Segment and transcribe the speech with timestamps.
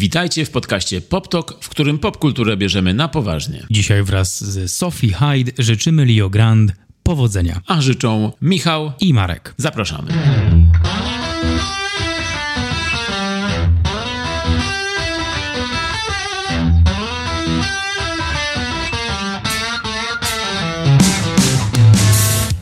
[0.00, 3.66] Witajcie w podcaście PopTok, w którym popkulturę bierzemy na poważnie.
[3.70, 7.60] Dzisiaj wraz z Sophie Hyde życzymy Leo Grand powodzenia.
[7.66, 9.54] A życzą Michał i Marek.
[9.56, 10.12] Zapraszamy.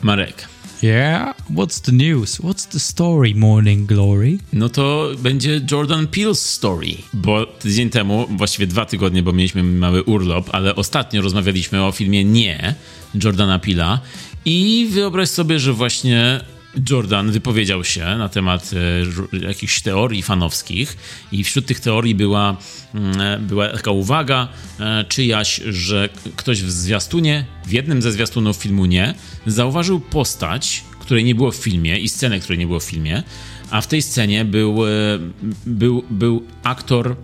[0.01, 0.48] Marek.
[0.81, 2.39] Yeah, what's the news?
[2.39, 4.37] What's the story, Morning Glory?
[4.53, 10.03] No to będzie Jordan Peele's story, bo tydzień temu, właściwie dwa tygodnie, bo mieliśmy mały
[10.03, 12.75] urlop, ale ostatnio rozmawialiśmy o filmie Nie
[13.23, 13.99] Jordana Peela
[14.45, 16.41] i wyobraź sobie, że właśnie
[16.89, 18.71] Jordan wypowiedział się na temat
[19.33, 20.97] e, jakichś teorii fanowskich
[21.31, 22.57] i wśród tych teorii była,
[22.93, 24.47] mm, e, była taka uwaga
[24.79, 29.13] e, czyjaś, że ktoś w zwiastunie, w jednym ze zwiastunów filmu Nie,
[29.45, 33.23] zauważył postać, której nie było w filmie i scenę, której nie było w filmie,
[33.71, 34.77] a w tej scenie był,
[35.65, 37.15] był, był aktor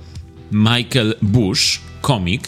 [0.51, 2.47] Michael Bush, komik,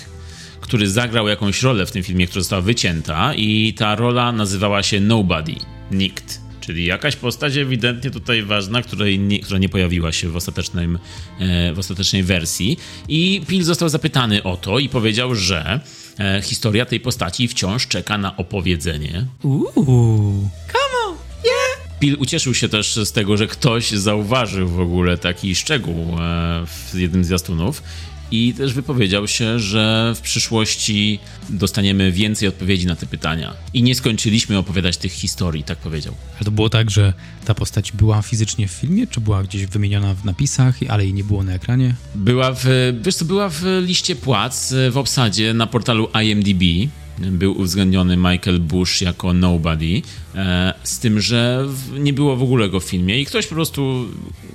[0.62, 5.00] który zagrał jakąś rolę w tym filmie, która została wycięta i ta rola nazywała się
[5.00, 5.56] Nobody,
[5.92, 6.47] nikt.
[6.68, 11.00] Czyli jakaś postać ewidentnie tutaj ważna, której nie, która nie pojawiła się w, ostatecznym,
[11.40, 12.78] e, w ostatecznej wersji.
[13.08, 15.80] I Pil został zapytany o to i powiedział, że
[16.20, 19.26] e, historia tej postaci wciąż czeka na opowiedzenie.
[19.44, 22.00] Uuu, come on, yeah!
[22.00, 26.96] Pil ucieszył się też z tego, że ktoś zauważył w ogóle taki szczegół e, w
[26.96, 27.84] jednym z zwiastunów
[28.32, 33.54] i też wypowiedział się, że w przyszłości dostaniemy więcej odpowiedzi na te pytania.
[33.74, 36.14] I nie skończyliśmy opowiadać tych historii, tak powiedział.
[36.36, 37.14] Ale to było tak, że
[37.46, 41.24] ta postać była fizycznie w filmie, czy była gdzieś wymieniona w napisach, ale jej nie
[41.24, 41.96] było na ekranie?
[42.16, 42.66] Była w,
[43.02, 49.02] wiesz co, była w liście płac w obsadzie na portalu IMDb był uwzględniony Michael Bush
[49.02, 50.02] jako nobody,
[50.36, 51.68] e, z tym, że
[52.00, 54.06] nie było w ogóle go w filmie i ktoś po prostu,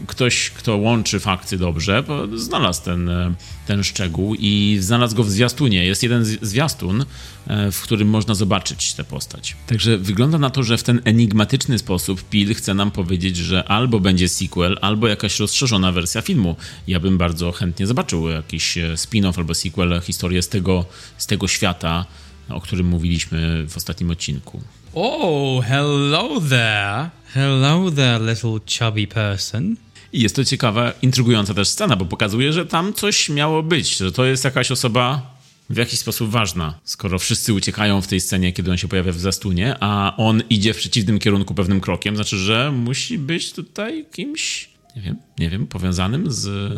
[0.06, 3.34] ktoś, kto łączy fakty dobrze, znalazł ten, e,
[3.66, 5.84] ten szczegół i znalazł go w zwiastunie.
[5.84, 7.04] Jest jeden zwiastun,
[7.46, 9.56] e, w którym można zobaczyć tę postać.
[9.66, 14.00] Także wygląda na to, że w ten enigmatyczny sposób Pil chce nam powiedzieć, że albo
[14.00, 16.56] będzie sequel, albo jakaś rozszerzona wersja filmu.
[16.86, 20.84] Ja bym bardzo chętnie zobaczył jakiś spin-off albo sequel, historię z tego,
[21.18, 22.06] z tego świata,
[22.54, 24.62] o którym mówiliśmy w ostatnim odcinku.
[24.94, 27.10] Oh, hello there.
[27.34, 29.76] Hello there, little chubby person.
[30.12, 34.12] I jest to ciekawa, intrygująca też scena, bo pokazuje, że tam coś miało być, że
[34.12, 35.32] to jest jakaś osoba
[35.70, 39.18] w jakiś sposób ważna, skoro wszyscy uciekają w tej scenie, kiedy on się pojawia w
[39.18, 44.68] zastunie, a on idzie w przeciwnym kierunku pewnym krokiem, znaczy, że musi być tutaj kimś,
[44.96, 46.72] nie wiem, nie wiem, powiązanym z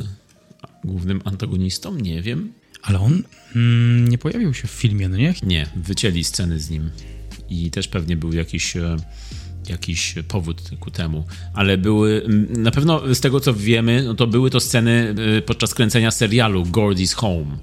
[0.84, 2.52] głównym antagonistą, nie wiem.
[2.84, 3.22] Ale on
[3.56, 5.34] mm, nie pojawił się w filmie, no nie?
[5.42, 6.90] Nie, wycięli sceny z nim.
[7.50, 8.96] I też pewnie był jakiś, e,
[9.68, 11.24] jakiś powód ku temu.
[11.54, 15.74] Ale były, na pewno z tego co wiemy, no to były to sceny e, podczas
[15.74, 17.56] kręcenia serialu Gordy's Home.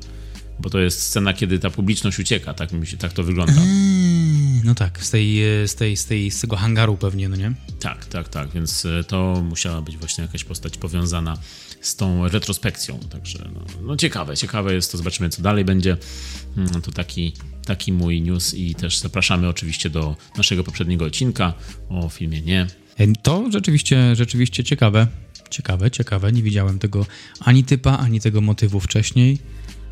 [0.61, 3.61] Bo to jest scena, kiedy ta publiczność ucieka, tak, mi się, tak to wygląda.
[3.61, 7.35] Eee, no tak, z, tej, e, z, tej, z, tej, z tego hangaru pewnie, no
[7.35, 7.53] nie?
[7.79, 11.38] Tak, tak, tak, więc to musiała być właśnie jakaś postać powiązana
[11.81, 12.99] z tą retrospekcją.
[12.99, 15.97] Także no, no, ciekawe, ciekawe jest to, zobaczymy co dalej będzie.
[16.57, 17.33] Mm, to taki,
[17.66, 21.53] taki mój news i też zapraszamy oczywiście do naszego poprzedniego odcinka
[21.89, 22.67] o filmie Nie.
[22.97, 25.07] E, to rzeczywiście, rzeczywiście ciekawe.
[25.49, 26.31] Ciekawe, ciekawe.
[26.31, 27.05] Nie widziałem tego
[27.39, 29.39] ani typa, ani tego motywu wcześniej.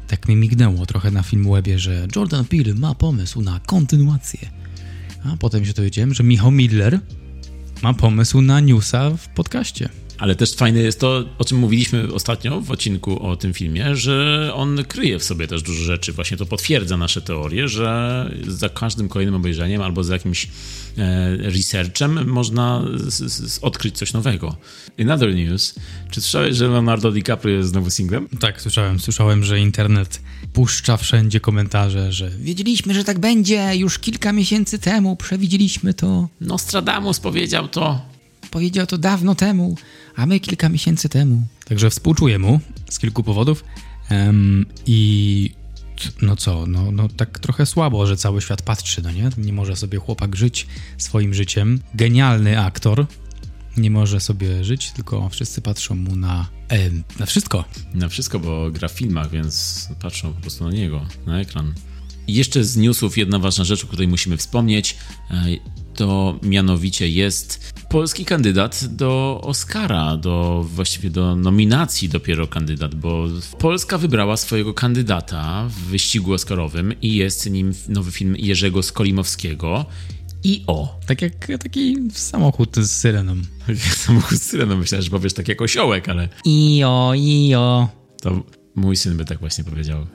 [0.09, 4.39] Tak mi mignęło trochę na Filmwebie, że Jordan Peele ma pomysł na kontynuację.
[5.23, 6.99] A potem się dowiedziałem, że Michał Midler
[7.81, 9.89] ma pomysł na newsa w podcaście.
[10.19, 14.51] Ale też fajne jest to, o czym mówiliśmy ostatnio w odcinku o tym filmie, że
[14.55, 16.13] on kryje w sobie też dużo rzeczy.
[16.13, 20.47] Właśnie to potwierdza nasze teorie, że za każdym kolejnym obejrzeniem albo za jakimś
[20.97, 22.85] e, researchem można
[23.61, 24.55] odkryć coś nowego.
[24.97, 25.75] In other news,
[26.11, 28.27] czy słyszałeś, że Leonardo DiCaprio jest znowu singlem?
[28.39, 28.99] Tak, słyszałem.
[28.99, 30.21] Słyszałem, że internet
[30.53, 36.27] puszcza wszędzie komentarze, że wiedzieliśmy, że tak będzie już kilka miesięcy temu, przewidzieliśmy to.
[36.41, 38.01] Nostradamus powiedział to.
[38.51, 39.75] Powiedział to dawno temu
[40.19, 41.41] a my kilka miesięcy temu.
[41.65, 42.59] Także współczuję mu
[42.89, 43.63] z kilku powodów.
[44.11, 45.51] Um, I
[46.21, 49.29] no co, no, no tak trochę słabo, że cały świat patrzy, no nie?
[49.37, 50.67] Nie może sobie chłopak żyć
[50.97, 51.79] swoim życiem.
[51.93, 53.05] Genialny aktor.
[53.77, 56.89] Nie może sobie żyć, tylko wszyscy patrzą mu na, e,
[57.19, 57.65] na wszystko.
[57.93, 61.73] Na wszystko, bo gra w filmach, więc patrzą po prostu na niego, na ekran.
[62.27, 64.97] I jeszcze z newsów jedna ważna rzecz, o której musimy wspomnieć,
[65.31, 65.45] e,
[65.99, 73.25] to mianowicie jest polski kandydat do Oscara, do właściwie do nominacji dopiero kandydat, bo
[73.57, 79.85] Polska wybrała swojego kandydata w wyścigu Oscarowym i jest nim nowy film Jerzego Skolimowskiego.
[80.43, 80.99] I o.
[81.05, 83.35] Tak jak taki samochód z syreną.
[84.05, 86.29] samochód z syreną, myślałem, że powiesz tak jak osiołek, ale...
[86.45, 87.89] I o, i o.
[88.21, 88.43] To
[88.75, 90.07] Mój syn by tak właśnie powiedział.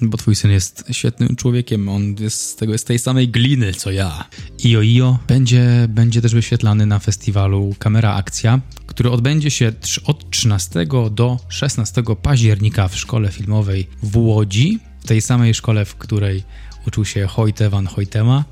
[0.00, 3.90] Bo twój syn jest świetnym człowiekiem, on jest z, tego, z tej samej gliny co
[3.90, 4.24] ja.
[4.64, 9.72] Io Io będzie, będzie też wyświetlany na festiwalu Kamera Akcja, który odbędzie się
[10.04, 15.94] od 13 do 16 października w szkole filmowej w Łodzi, w tej samej szkole, w
[15.94, 16.42] której
[16.86, 18.44] uczył się Hojte van Hojtema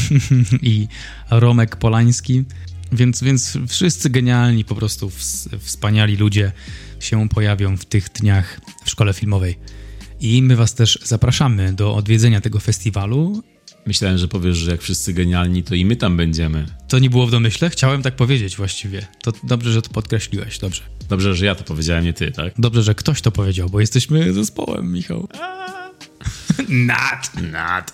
[0.62, 0.88] i
[1.30, 2.44] Romek Polański.
[2.92, 5.10] Więc, więc wszyscy genialni, po prostu
[5.58, 6.52] wspaniali ludzie
[7.00, 9.56] się pojawią w tych dniach w szkole filmowej.
[10.22, 13.42] I my Was też zapraszamy do odwiedzenia tego festiwalu.
[13.86, 16.66] Myślałem, że powiesz, że jak wszyscy genialni, to i my tam będziemy.
[16.88, 17.70] To nie było w domyśle?
[17.70, 19.06] Chciałem tak powiedzieć właściwie.
[19.22, 20.82] To dobrze, że to podkreśliłeś, dobrze.
[21.08, 22.54] Dobrze, że ja to powiedziałem, nie ty, tak?
[22.58, 25.28] Dobrze, że ktoś to powiedział, bo jesteśmy zespołem, Michał.
[26.68, 27.92] Not, not.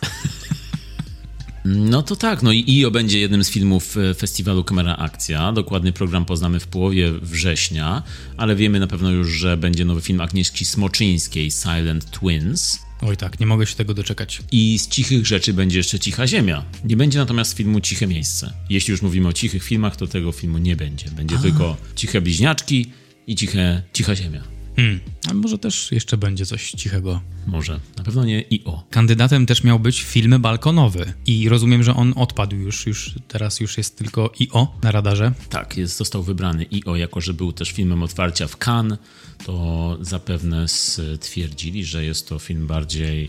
[1.76, 5.52] No to tak, no i IO będzie jednym z filmów e, festiwalu Kamera Akcja.
[5.52, 8.02] Dokładny program poznamy w połowie września,
[8.36, 12.78] ale wiemy na pewno już, że będzie nowy film Agnieszki Smoczyńskiej, Silent Twins.
[13.00, 14.42] Oj tak, nie mogę się tego doczekać.
[14.52, 16.64] I z cichych rzeczy będzie jeszcze Cicha Ziemia.
[16.84, 18.52] Nie będzie natomiast filmu Ciche Miejsce.
[18.70, 21.10] Jeśli już mówimy o cichych filmach, to tego filmu nie będzie.
[21.10, 21.38] Będzie A.
[21.38, 22.86] tylko Ciche Bliźniaczki
[23.26, 24.57] i ciche, Cicha Ziemia.
[24.78, 25.00] Hmm.
[25.30, 27.20] A może też jeszcze będzie coś cichego.
[27.46, 27.80] Może.
[27.96, 28.84] Na pewno nie IO.
[28.90, 31.12] Kandydatem też miał być film balkonowy.
[31.26, 32.86] I rozumiem, że on odpadł już.
[32.86, 35.32] już teraz już jest tylko IO na radarze.
[35.50, 38.98] Tak, jest, został wybrany IO, jako że był też filmem otwarcia w Cannes.
[39.44, 43.28] To zapewne stwierdzili, że jest to film bardziej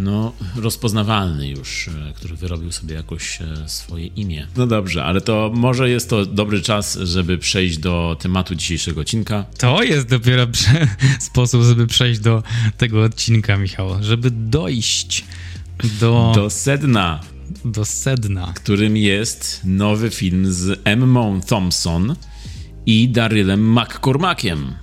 [0.00, 4.46] no, rozpoznawalny już, e, który wyrobił sobie jakoś e, swoje imię.
[4.56, 9.44] No dobrze, ale to może jest to dobry czas, żeby przejść do tematu dzisiejszego odcinka.
[9.58, 10.46] To jest dopiero
[11.20, 12.42] sposób, żeby przejść do
[12.76, 15.24] tego odcinka, Michał, żeby dojść
[16.00, 16.32] do...
[16.34, 17.20] Do sedna.
[17.64, 18.52] Do sedna.
[18.56, 22.16] Którym jest nowy film z Emmą Thompson
[22.86, 24.74] i Darylem McCormackiem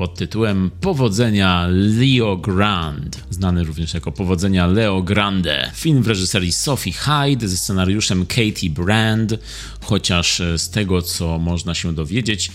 [0.00, 5.70] pod tytułem Powodzenia Leo Grand, znany również jako Powodzenia Leo Grande.
[5.74, 9.34] Film w reżyserii Sophie Hyde ze scenariuszem Katie Brand,
[9.80, 12.52] chociaż e, z tego co można się dowiedzieć, e,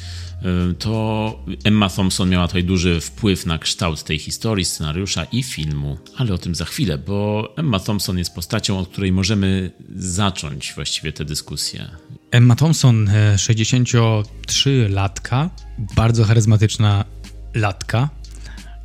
[0.79, 5.97] to Emma Thompson miała tutaj duży wpływ na kształt tej historii, scenariusza i filmu.
[6.17, 11.13] Ale o tym za chwilę, bo Emma Thompson jest postacią, od której możemy zacząć właściwie
[11.13, 11.87] tę dyskusję.
[12.31, 15.49] Emma Thompson, 63-latka, e,
[15.95, 17.05] bardzo charyzmatyczna
[17.55, 18.09] latka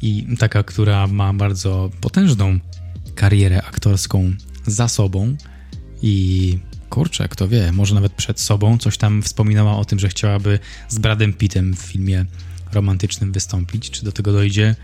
[0.03, 2.59] i taka, która ma bardzo potężną
[3.15, 4.35] karierę aktorską
[4.67, 5.37] za sobą
[6.03, 6.59] i
[6.91, 10.59] kurczę, kto wie, może nawet przed sobą coś tam wspominała o tym, że chciałaby
[10.89, 12.25] z Bradem Pittem w filmie
[12.73, 13.91] romantycznym wystąpić.
[13.91, 14.77] Czy do tego dojdzie?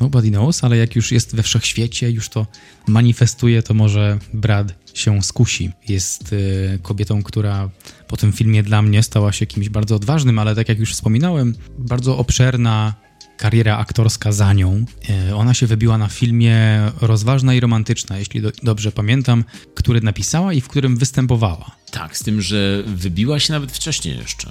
[0.00, 2.46] Nobody knows, ale jak już jest we wszechświecie, już to
[2.86, 5.70] manifestuje, to może Brad się skusi.
[5.88, 7.70] Jest y, kobietą, która
[8.08, 11.54] po tym filmie dla mnie stała się kimś bardzo odważnym, ale tak jak już wspominałem,
[11.78, 12.94] bardzo obszerna
[13.38, 14.84] kariera aktorska za nią.
[15.10, 16.56] E, ona się wybiła na filmie
[17.00, 19.44] Rozważna i Romantyczna, jeśli do, dobrze pamiętam,
[19.74, 21.76] który napisała i w którym występowała.
[21.90, 24.50] Tak, z tym, że wybiła się nawet wcześniej jeszcze,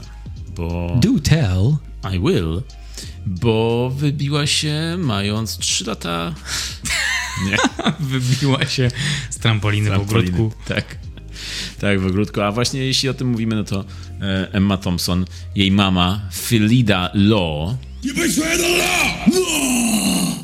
[0.56, 0.98] bo...
[1.02, 1.78] Do tell.
[2.16, 2.62] I will,
[3.26, 6.34] bo wybiła się mając 3 lata...
[7.46, 7.58] Nie.
[8.20, 8.92] wybiła się
[9.30, 10.58] z trampoliny, trampoliny w ogródku.
[10.68, 10.98] Tak.
[11.80, 12.42] Tak, w ogródku.
[12.42, 13.86] A właśnie jeśli o tym mówimy, no to
[14.22, 15.26] e, Emma Thompson,
[15.56, 17.76] jej mama, Philida Law,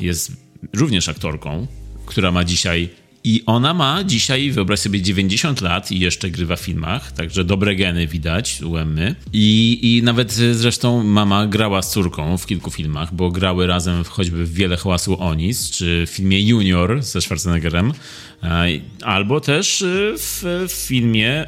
[0.00, 0.32] jest
[0.72, 1.66] również aktorką,
[2.06, 2.88] która ma dzisiaj.
[3.26, 7.76] I ona ma dzisiaj, wyobraź sobie, 90 lat i jeszcze grywa w filmach, także dobre
[7.76, 9.14] geny widać u Emmy.
[9.32, 14.08] I, I nawet zresztą mama grała z córką w kilku filmach, bo grały razem w,
[14.08, 17.92] choćby w Wiele Hałasu Onis, czy w filmie Junior ze Schwarzeneggerem,
[18.42, 18.66] e,
[19.02, 19.86] albo też e,
[20.18, 21.46] w filmie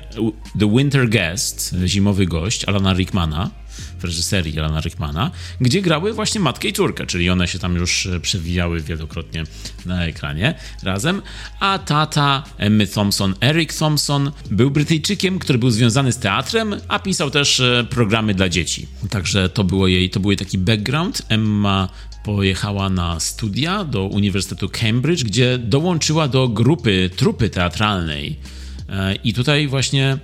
[0.58, 3.65] The Winter Guest, Zimowy Gość, Alana Rickmana
[3.98, 8.06] w reżyserii Alana Rickmana, gdzie grały właśnie matkę i córkę, czyli one się tam już
[8.06, 9.44] e, przewijały wielokrotnie
[9.86, 11.22] na ekranie razem,
[11.60, 17.30] a tata Emmy Thompson, Eric Thompson, był Brytyjczykiem, który był związany z teatrem, a pisał
[17.30, 18.86] też e, programy dla dzieci.
[19.10, 21.22] Także to było jej, to był jej taki background.
[21.28, 21.88] Emma
[22.24, 28.36] pojechała na studia do Uniwersytetu Cambridge, gdzie dołączyła do grupy trupy teatralnej
[28.88, 30.18] E, I tutaj właśnie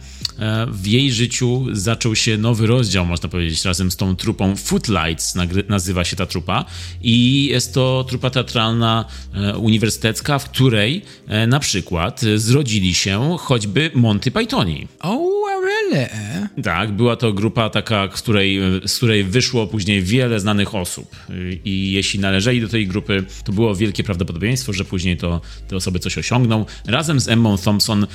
[0.69, 5.35] w jej życiu zaczął się nowy rozdział, można powiedzieć, razem z tą trupą Footlights
[5.69, 6.65] nazywa się ta trupa
[7.03, 11.03] i jest to trupa teatralna e, uniwersytecka, w której
[11.47, 14.89] na przykład zrodzili się choćby Monty Pythoni.
[15.01, 15.52] Oh,
[15.93, 16.63] really?
[16.63, 21.17] Tak, była to grupa taka, z której, z której wyszło później wiele znanych osób
[21.65, 25.99] i jeśli należeli do tej grupy, to było wielkie prawdopodobieństwo, że później to te osoby
[25.99, 26.65] coś osiągną.
[26.87, 28.07] Razem z Emmą Thompson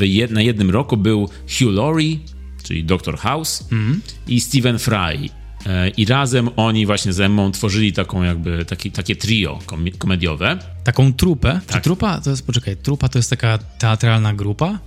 [0.00, 2.18] jed, na jednym roku był Hugh Laurie,
[2.62, 3.18] czyli Dr.
[3.18, 4.00] House mm.
[4.28, 5.28] i Stephen Fry,
[5.66, 9.58] E, I razem oni właśnie z Emmą tworzyli taką jakby, taki, takie trio
[9.98, 10.58] komediowe.
[10.84, 11.60] Taką trupę?
[11.66, 11.76] Tak.
[11.76, 14.78] Czy trupa to jest, poczekaj, trupa to jest taka teatralna grupa?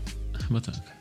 [0.47, 0.96] Chyba tak.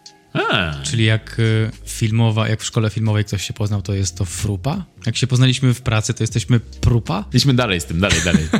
[0.50, 0.74] A.
[0.82, 4.84] Czyli jak y, filmowa, jak w szkole filmowej ktoś się poznał, to jest to frupa?
[5.06, 7.24] Jak się poznaliśmy w pracy, to jesteśmy prupa?
[7.32, 8.48] Idźmy dalej z tym, dalej, dalej.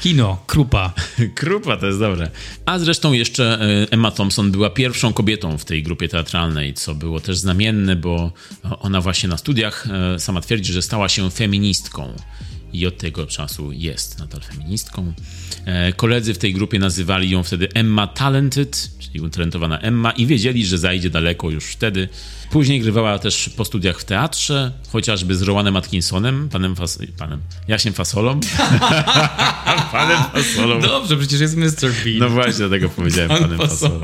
[0.00, 0.92] Kino, Krupa.
[1.34, 2.30] Krupa to jest dobre.
[2.66, 7.20] A zresztą jeszcze e, Emma Thompson była pierwszą kobietą w tej grupie teatralnej, co było
[7.20, 12.12] też znamienne, bo ona właśnie na studiach e, sama twierdzi, że stała się feministką
[12.72, 15.12] i od tego czasu jest nadal feministką.
[15.64, 20.66] E, koledzy w tej grupie nazywali ją wtedy Emma Talented, czyli utalentowana Emma, i wiedzieli,
[20.66, 22.08] że zajdzie daleko już wtedy.
[22.50, 27.92] Później grywała też po studiach w teatrze, chociażby z Rowanem Atkinsonem, panem, Fas panem Jasiem
[27.92, 28.40] Fasolą.
[29.92, 30.80] panem Fasolą.
[30.80, 31.92] Dobrze, przecież jest Mr.
[32.04, 32.18] Bean.
[32.18, 34.00] No właśnie, dlatego powiedziałem Pan panem Fasolą.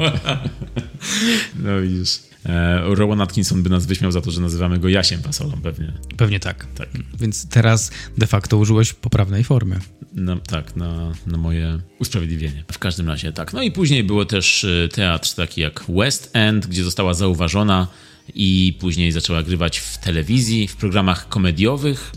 [1.64, 2.33] no widzisz.
[2.46, 5.92] E, Rowan Atkinson by nas wyśmiał za to, że nazywamy go Jasiem Fasolą, pewnie.
[6.16, 6.66] Pewnie tak.
[6.74, 6.88] tak.
[7.20, 9.78] Więc teraz de facto użyłeś poprawnej formy.
[10.14, 12.64] No, tak, na, na moje usprawiedliwienie.
[12.72, 13.52] W każdym razie tak.
[13.52, 17.86] No i później było też e, teatr taki jak West End, gdzie została zauważona
[18.34, 22.12] i później zaczęła grywać w telewizji, w programach komediowych,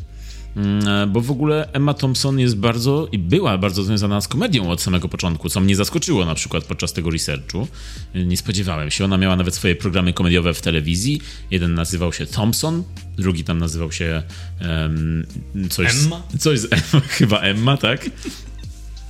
[1.07, 5.09] bo w ogóle Emma Thompson jest bardzo i była bardzo związana z komedią od samego
[5.09, 7.67] początku, co mnie zaskoczyło na przykład podczas tego researchu.
[8.15, 9.05] Nie spodziewałem się.
[9.05, 11.21] Ona miała nawet swoje programy komediowe w telewizji.
[11.51, 12.83] Jeden nazywał się Thompson,
[13.17, 14.23] drugi tam nazywał się
[14.61, 15.25] um,
[15.69, 16.23] coś, Emma?
[16.39, 18.09] coś z Emma, chyba Emma, tak?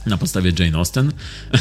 [0.05, 1.11] Na podstawie Jane Austen.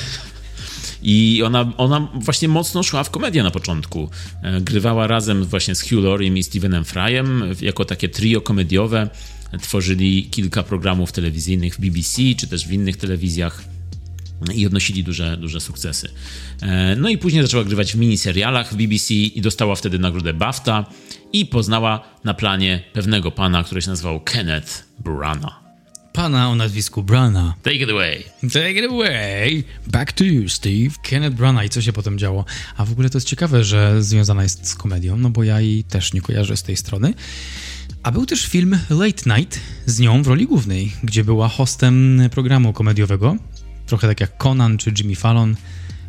[1.03, 4.11] I ona, ona właśnie mocno szła w komedię na początku.
[4.43, 9.09] E, grywała razem właśnie z Hugh Lauriem i Stevenem Fryem jako takie trio komediowe.
[9.63, 13.65] Tworzyli kilka programów telewizyjnych w BBC czy też w innych telewizjach
[14.55, 16.11] i odnosili duże, duże sukcesy.
[16.63, 20.87] E, no i później zaczęła grywać w miniserialach w BBC i dostała wtedy nagrodę BAFTA
[21.33, 25.67] i poznała na planie pewnego pana, który się nazywał Kenneth Branagh
[26.17, 27.55] pana o nazwisku Brana.
[27.63, 28.25] Take it away.
[28.53, 29.65] Take it away.
[29.87, 30.91] Back to you, Steve.
[31.03, 32.45] Kenneth Brana i co się potem działo?
[32.77, 35.85] A w ogóle to jest ciekawe, że związana jest z komedią, no bo ja jej
[35.85, 37.15] też nie kojarzę z tej strony.
[38.07, 42.73] A był też film Late Night z nią w roli głównej, gdzie była hostem programu
[42.73, 43.37] komediowego.
[43.87, 45.57] Trochę tak jak Conan czy Jimmy Fallon.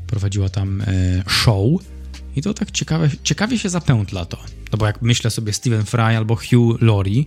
[0.08, 0.86] Prowadziła tam e,
[1.27, 1.82] show.
[2.36, 4.38] I to tak ciekawe, ciekawie się zapętla to.
[4.72, 7.24] No bo jak myślę sobie Stephen Fry albo Hugh Laurie,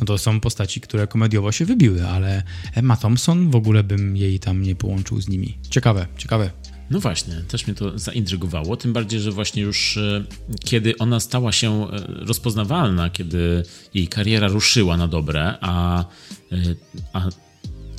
[0.00, 2.42] no to są postaci, które komediowo się wybiły, ale
[2.74, 5.58] Emma Thompson w ogóle bym jej tam nie połączył z nimi.
[5.70, 6.50] Ciekawe, ciekawe.
[6.90, 10.24] No właśnie, też mnie to zaintrygowało, tym bardziej, że właśnie już e,
[10.64, 13.62] kiedy ona stała się e, rozpoznawalna, kiedy
[13.94, 16.04] jej kariera ruszyła na dobre, a,
[16.52, 16.56] e,
[17.12, 17.28] a,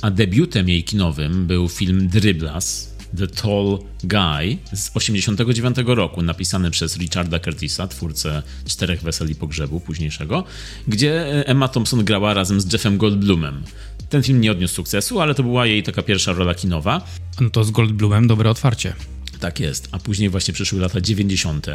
[0.02, 6.96] a debiutem jej kinowym był film Driblas, The Tall Guy z 89 roku, napisany przez
[6.96, 10.44] Richarda Curtisa, twórcę Czterech Weseli Pogrzebu późniejszego,
[10.88, 13.62] gdzie Emma Thompson grała razem z Jeffem Goldblumem.
[14.08, 17.04] Ten film nie odniósł sukcesu, ale to była jej taka pierwsza rola kinowa.
[17.40, 18.94] No to z Goldblumem dobre otwarcie.
[19.40, 19.88] Tak jest.
[19.92, 21.66] A później właśnie przyszły lata 90.,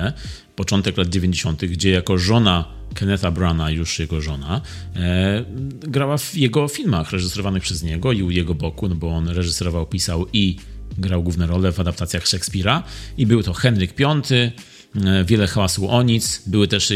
[0.55, 4.61] początek lat 90., gdzie jako żona Kennetha Brana, już jego żona,
[4.95, 5.45] e,
[5.79, 9.85] grała w jego filmach reżyserowanych przez niego i u jego boku, no bo on reżyserował,
[9.85, 10.55] pisał i
[10.97, 12.83] grał główne role w adaptacjach Szekspira
[13.17, 14.51] i był to Henryk V, e,
[15.25, 16.95] wiele hałasu o nic, były też e,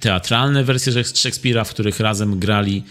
[0.00, 2.84] teatralne wersje Szekspira, w których razem grali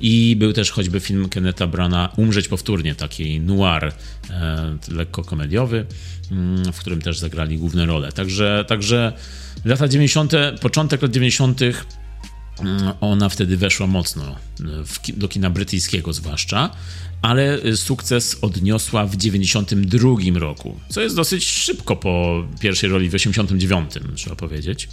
[0.00, 3.92] i był też choćby film Kenneta Brana Umrzeć powtórnie, taki noir,
[4.30, 5.86] e, lekko komediowy,
[6.30, 8.12] mm, w którym też zagrali główne role.
[8.12, 9.12] Także, także
[9.64, 11.60] lata 90., początek lat 90.,
[12.60, 14.36] mm, ona wtedy weszła mocno
[15.16, 16.70] do kina brytyjskiego zwłaszcza,
[17.22, 23.14] ale y, sukces odniosła w 92 roku, co jest dosyć szybko po pierwszej roli w
[23.14, 24.88] 89, trzeba powiedzieć.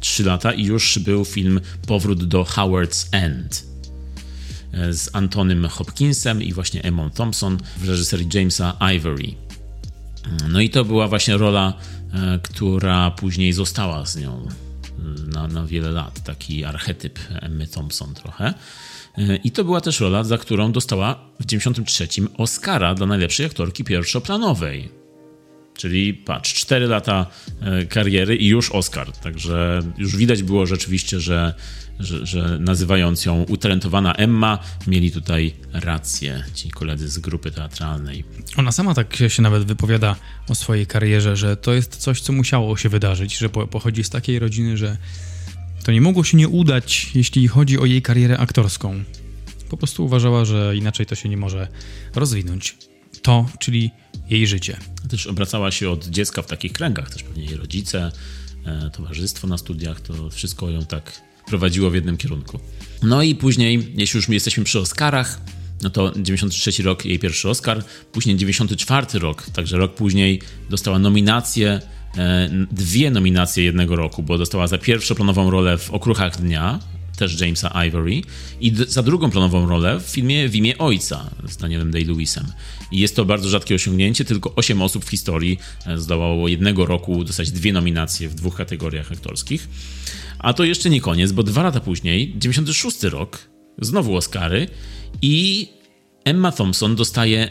[0.00, 3.66] Trzy lata i już był film Powrót do Howard's End
[4.74, 9.34] y, z Antonym Hopkinsem i właśnie Emma Thompson w reżyserii Jamesa Ivory.
[10.48, 11.74] No i to była właśnie rola,
[12.36, 14.48] y, która później została z nią
[15.26, 18.54] na, na wiele lat, taki archetyp Emmy Thompson trochę.
[19.18, 23.84] E, I to była też rola, za którą dostała w 93 Oscara dla najlepszej aktorki
[23.84, 25.00] pierwszoplanowej.
[25.74, 27.26] Czyli patrz, 4 lata
[27.60, 29.12] e, kariery i już Oscar.
[29.12, 31.54] Także już widać było rzeczywiście, że,
[31.98, 38.24] że, że, nazywając ją utalentowana Emma, mieli tutaj rację ci koledzy z grupy teatralnej.
[38.56, 40.16] Ona sama tak się nawet wypowiada
[40.48, 44.38] o swojej karierze, że to jest coś, co musiało się wydarzyć, że pochodzi z takiej
[44.38, 44.96] rodziny, że
[45.84, 49.04] to nie mogło się nie udać, jeśli chodzi o jej karierę aktorską.
[49.68, 51.68] Po prostu uważała, że inaczej to się nie może
[52.14, 52.76] rozwinąć.
[53.22, 53.90] To, czyli
[54.30, 54.76] jej życie.
[55.10, 58.12] Też obracała się od dziecka w takich kręgach, też pewnie jej rodzice,
[58.64, 62.60] e, towarzystwo na studiach, to wszystko ją tak prowadziło w jednym kierunku.
[63.02, 65.40] No i później, jeśli już jesteśmy przy Oscarach,
[65.82, 71.80] no to 93 rok jej pierwszy Oscar, później 94 rok, także rok później dostała nominację,
[72.72, 76.78] dwie nominacje jednego roku, bo dostała za pierwszoplanową rolę w Okruchach Dnia,
[77.16, 78.22] też Jamesa Ivory,
[78.60, 82.44] i za drugą planową rolę w filmie W imię Ojca z Danielem Day-Lewisem.
[82.92, 87.24] I jest to bardzo rzadkie osiągnięcie, tylko 8 osób w historii e, zdołało jednego roku
[87.24, 89.68] dostać dwie nominacje w dwóch kategoriach aktorskich.
[90.38, 93.38] A to jeszcze nie koniec, bo dwa lata później, 96 rok,
[93.78, 94.68] znowu Oscary
[95.22, 95.68] i
[96.24, 97.48] Emma Thompson dostaje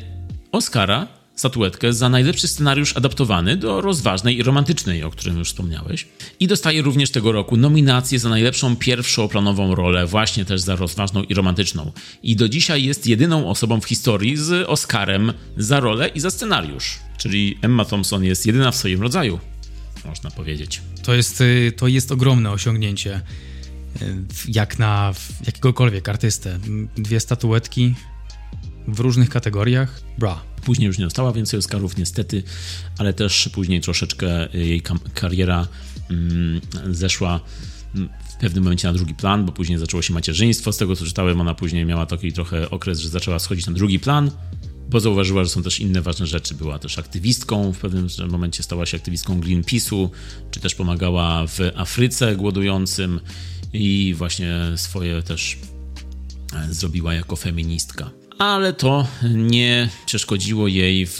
[0.51, 6.07] Oscara, statuetkę za najlepszy scenariusz adaptowany do rozważnej i romantycznej, o którym już wspomniałeś.
[6.39, 11.33] I dostaje również tego roku nominację za najlepszą pierwszoplanową rolę, właśnie też za rozważną i
[11.33, 11.91] romantyczną.
[12.23, 16.99] I do dzisiaj jest jedyną osobą w historii z Oscarem za rolę i za scenariusz.
[17.17, 19.39] Czyli Emma Thompson jest jedyna w swoim rodzaju,
[20.05, 20.81] można powiedzieć.
[21.03, 23.21] To jest, y, to jest ogromne osiągnięcie
[24.01, 24.15] y,
[24.47, 25.13] jak na
[25.45, 26.59] jakiegokolwiek artystę.
[26.97, 27.95] Dwie statuetki
[28.93, 30.01] w różnych kategoriach.
[30.17, 30.41] Bra.
[30.65, 32.43] Później już nie dostała więcej Oscarów, niestety,
[32.97, 34.81] ale też później troszeczkę jej
[35.13, 35.67] kariera
[36.09, 37.39] mm, zeszła
[37.95, 40.73] mm, w pewnym momencie na drugi plan, bo później zaczęło się macierzyństwo.
[40.73, 43.99] Z tego co czytałem, ona później miała taki trochę okres, że zaczęła schodzić na drugi
[43.99, 44.31] plan,
[44.89, 46.55] bo zauważyła, że są też inne ważne rzeczy.
[46.55, 50.09] Była też aktywistką, w pewnym momencie stała się aktywistką Greenpeace'u,
[50.51, 53.19] czy też pomagała w Afryce głodującym
[53.73, 55.57] i właśnie swoje też
[56.55, 61.19] e, zrobiła jako feministka ale to nie przeszkodziło jej w,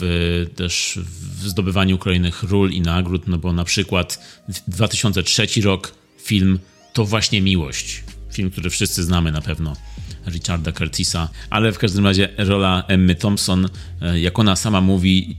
[0.56, 6.58] też w zdobywaniu kolejnych ról i nagród, no bo na przykład 2003 rok film
[6.92, 8.04] To właśnie miłość.
[8.32, 9.76] Film, który wszyscy znamy na pewno.
[10.26, 13.68] Richarda Curtisa, ale w każdym razie rola Emmy Thompson,
[14.02, 15.36] e, jak ona sama mówi,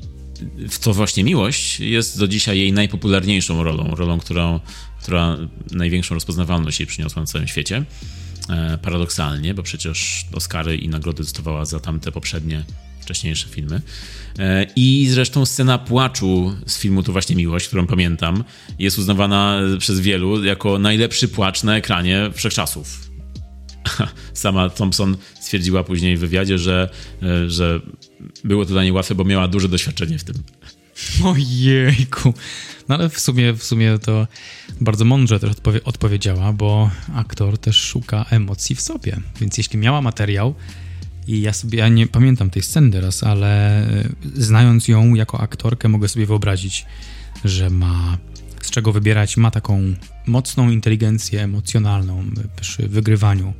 [0.69, 4.59] w to właśnie miłość jest do dzisiaj jej najpopularniejszą rolą, rolą, którą,
[5.01, 5.38] która
[5.71, 7.85] największą rozpoznawalność jej przyniosła na całym świecie.
[8.50, 12.63] E, paradoksalnie, bo przecież Oscary i nagrody dostawała za tamte poprzednie,
[13.01, 13.81] wcześniejsze filmy.
[14.39, 18.43] E, I zresztą scena płaczu z filmu To właśnie miłość, którą pamiętam,
[18.80, 23.12] jest uznawana przez wielu jako najlepszy płacz na ekranie wszechczasów.
[24.34, 26.89] Sama Thompson stwierdziła później w wywiadzie, że,
[27.23, 27.80] e, że
[28.43, 30.36] było to dla niej łatwe, bo miała duże doświadczenie w tym.
[31.23, 32.34] Ojejku.
[32.91, 34.27] No ale w sumie, w sumie to
[34.82, 39.17] bardzo mądrze też odpowie odpowiedziała, bo aktor też szuka emocji w sobie.
[39.41, 40.56] Więc jeśli miała materiał,
[41.27, 44.04] i ja sobie, ja nie pamiętam tej sceny teraz, ale e,
[44.36, 46.86] znając ją jako aktorkę, mogę sobie wyobrazić,
[47.45, 48.17] że ma
[48.62, 49.82] z czego wybierać, ma taką
[50.25, 52.23] mocną inteligencję emocjonalną
[52.62, 53.54] przy wygrywaniu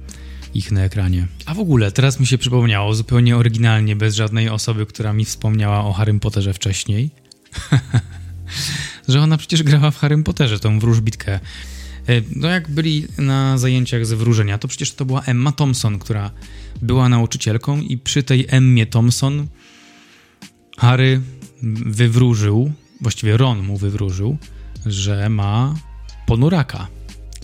[0.54, 1.28] ich na ekranie.
[1.46, 5.86] A w ogóle, teraz mi się przypomniało zupełnie oryginalnie, bez żadnej osoby, która mi wspomniała
[5.86, 7.10] o Harrym Potterze wcześniej.
[9.08, 11.40] że ona przecież grała w Harrym Potterze, tą wróżbitkę.
[12.08, 16.32] E, no jak byli na zajęciach ze wróżenia, to przecież to była Emma Thompson, która
[16.82, 19.48] była nauczycielką i przy tej Emmie Thompson
[20.78, 21.22] Harry
[21.86, 24.38] wywróżył, właściwie Ron mu wywróżył,
[24.86, 25.76] że ma
[26.26, 26.88] ponuraka,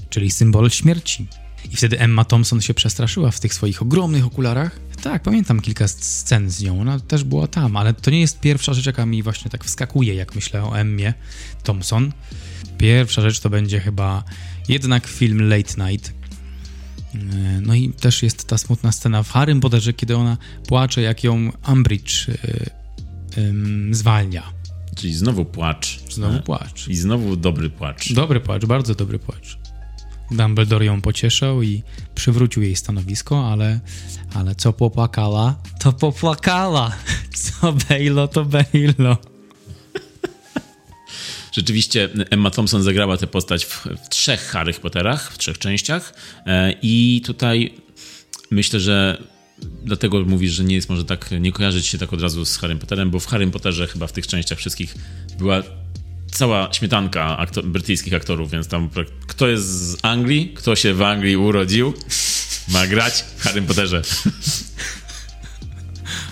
[0.09, 1.27] czyli symbol śmierci.
[1.71, 4.79] I wtedy Emma Thompson się przestraszyła w tych swoich ogromnych okularach.
[5.01, 8.73] Tak, pamiętam kilka scen z nią, ona też była tam, ale to nie jest pierwsza
[8.73, 11.13] rzecz, jaka mi właśnie tak wskakuje, jak myślę o Emmie
[11.63, 12.11] Thompson.
[12.77, 14.23] Pierwsza rzecz to będzie chyba
[14.69, 16.13] jednak film Late Night.
[17.15, 17.17] E,
[17.61, 21.51] no i też jest ta smutna scena w Harrym Potterze, kiedy ona płacze, jak ją
[21.67, 22.35] Umbridge yy,
[23.37, 24.43] yy, zwalnia.
[24.95, 25.99] Czyli znowu płacz.
[26.09, 26.87] Znowu płacz.
[26.87, 28.13] I znowu dobry płacz.
[28.13, 29.57] Dobry płacz, bardzo dobry płacz.
[30.31, 31.83] Dumbledore ją pocieszał i
[32.15, 33.79] przywrócił jej stanowisko, ale,
[34.33, 36.91] ale co popłakała, to popłakała.
[37.59, 39.17] Co Bejlo, to Bejlo.
[41.57, 46.13] Rzeczywiście Emma Thompson zagrała tę postać w, w trzech Harry Potterach, w trzech częściach
[46.45, 47.73] e, i tutaj
[48.51, 49.23] myślę, że
[49.83, 52.75] dlatego mówisz, że nie jest może tak, nie kojarzyć się tak od razu z Harry
[52.75, 54.95] Potterem, bo w Harry Potterze chyba w tych częściach wszystkich
[55.39, 55.63] była
[56.31, 58.89] cała śmietanka aktor, brytyjskich aktorów, więc tam
[59.27, 61.93] kto jest z Anglii, kto się w Anglii urodził,
[62.67, 64.01] ma grać w Harry Potterze.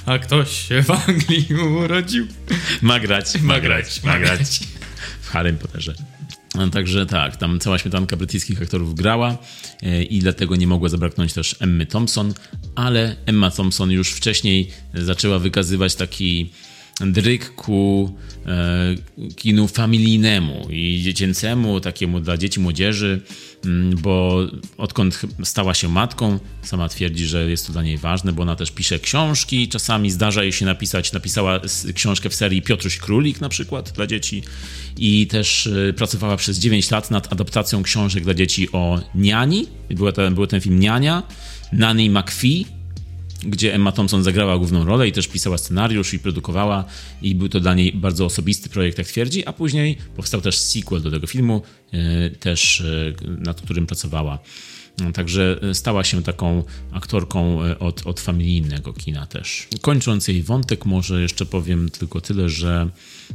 [0.05, 2.27] A ktoś się w Anglii urodził.
[2.81, 4.59] Ma grać, ma grać, ma grać
[5.21, 5.95] w Harry Potterze.
[6.55, 9.37] No, także tak, tam cała śmietanka brytyjskich aktorów grała
[9.81, 12.33] e, i dlatego nie mogła zabraknąć też Emmy Thompson,
[12.75, 16.51] ale Emma Thompson już wcześniej zaczęła wykazywać taki
[17.01, 18.13] dryk ku
[18.45, 18.95] e,
[19.35, 23.21] kinu familijnemu i dziecięcemu, takiemu dla dzieci, młodzieży,
[23.65, 24.39] mm, bo
[24.77, 28.71] odkąd stała się matką, sama twierdzi, że jest to dla niej ważne, bo ona też
[28.71, 31.59] pisze książki, czasami zdarza jej się napisać, napisała
[31.95, 34.43] książkę w serii Piotruś Królik na przykład dla dzieci
[34.97, 40.11] i też e, pracowała przez 9 lat nad adaptacją książek dla dzieci o niani, był
[40.11, 41.23] ten, był ten film Niania,
[41.73, 42.65] Nanny McPhee,
[43.45, 46.85] gdzie Emma Thompson zagrała główną rolę i też pisała scenariusz i produkowała
[47.21, 51.01] i był to dla niej bardzo osobisty projekt, jak twierdzi, a później powstał też sequel
[51.01, 54.39] do tego filmu, e, też e, nad którym pracowała.
[55.13, 59.67] Także stała się taką aktorką e, od, od familijnego kina też.
[59.81, 62.89] Kończąc jej wątek, może jeszcze powiem tylko tyle, że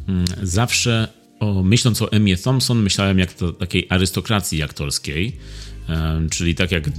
[0.08, 1.08] mm, zawsze
[1.40, 5.36] o, myśląc o Emmie Thompson, myślałem jak to takiej arystokracji aktorskiej,
[6.30, 6.90] czyli tak jak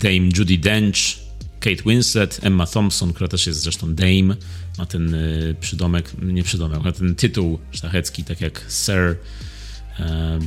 [0.00, 1.25] Dame Judy Dench,
[1.66, 4.36] Kate Winslet, Emma Thompson, która też jest zresztą Dame,
[4.78, 9.16] ma ten y, przydomek, nie przydomek, ma ten tytuł szlachecki, tak jak Sir y,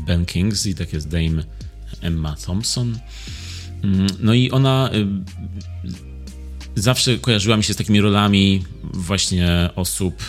[0.06, 1.44] Ben Kings i tak jest Dame
[2.02, 3.00] Emma Thompson.
[3.84, 5.08] Mm, no i ona y,
[6.82, 10.24] zawsze kojarzyła mi się z takimi rolami właśnie osób,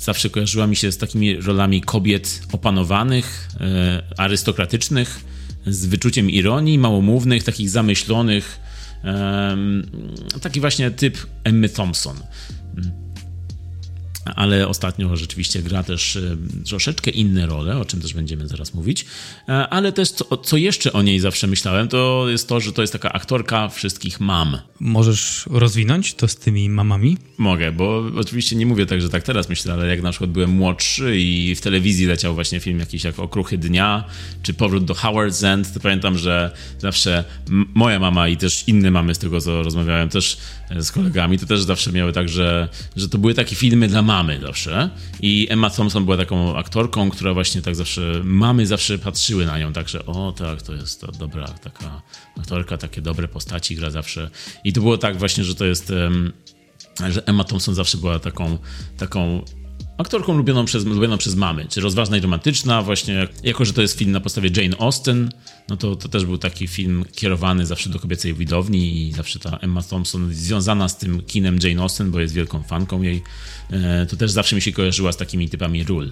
[0.00, 3.48] zawsze kojarzyła mi się z takimi rolami kobiet opanowanych,
[4.16, 5.24] arystokratycznych,
[5.66, 8.67] z wyczuciem ironii, małomównych, takich zamyślonych,
[10.42, 12.16] Taki właśnie typ Emmy Thompson
[14.36, 16.18] ale ostatnio rzeczywiście gra też
[16.66, 19.06] troszeczkę inne role, o czym też będziemy zaraz mówić.
[19.48, 22.80] E, ale też co, co, jeszcze o niej zawsze myślałem, to jest to, że to
[22.80, 24.58] jest taka aktorka wszystkich mam.
[24.80, 27.16] Możesz rozwinąć to z tymi mamami?
[27.38, 30.50] Mogę, bo oczywiście nie mówię tak, że tak teraz myślę, ale jak na przykład byłem
[30.50, 34.04] młodszy i w telewizji leciał właśnie film jakiś jak Okruchy Dnia,
[34.42, 37.24] czy Powrót do Howard's End, to pamiętam, że zawsze
[37.74, 40.38] moja mama i też inne mamy z tego, co rozmawiałem też
[40.70, 44.02] e, z kolegami, to też zawsze miały tak, że, że to były takie filmy dla
[44.02, 44.90] mam mamy zawsze.
[45.22, 49.72] I Emma Thompson była taką aktorką, która właśnie tak zawsze, mamy zawsze patrzyły na nią,
[49.72, 52.02] także o tak, to jest to dobra taka
[52.40, 54.30] aktorka, takie dobre postaci gra zawsze.
[54.68, 55.92] I to było tak właśnie, że to jest,
[57.10, 58.58] że Emma Thompson zawsze była taką,
[58.96, 59.44] taką
[59.98, 63.98] aktorką lubioną przez, lubioną przez mamy, czy rozważna i romantyczna, właśnie jako, że to jest
[63.98, 65.30] film na podstawie Jane Austen,
[65.68, 69.56] no to, to też był taki film kierowany zawsze do kobiecej widowni i zawsze ta
[69.56, 73.22] Emma Thompson związana z tym kinem Jane Austen, bo jest wielką fanką jej,
[73.70, 76.10] e, to też zawsze mi się kojarzyła z takimi typami ról.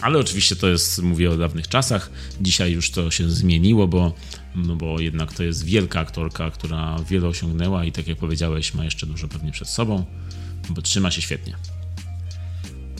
[0.00, 2.10] Ale oczywiście to jest, mówię o dawnych czasach.
[2.40, 4.14] Dzisiaj już to się zmieniło, bo,
[4.54, 8.84] no bo jednak to jest wielka aktorka, która wiele osiągnęła i tak jak powiedziałeś, ma
[8.84, 10.04] jeszcze dużo pewnie przed sobą,
[10.70, 11.56] bo trzyma się świetnie.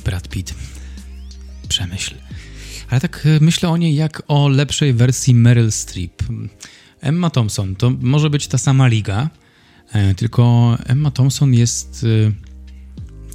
[0.05, 0.55] Brad Pitt.
[1.69, 2.15] Przemyśl.
[2.91, 6.23] Ale tak e, myślę o niej jak o lepszej wersji Meryl Streep.
[7.01, 9.31] Emma Thompson to może być ta sama liga,
[9.93, 12.07] e, tylko Emma Thompson jest.
[12.29, 12.33] E,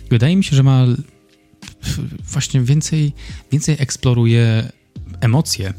[0.09, 0.85] wydaje mi się, że ma
[2.33, 3.13] właśnie więcej,
[3.51, 4.71] więcej eksploruje
[5.21, 5.73] emocje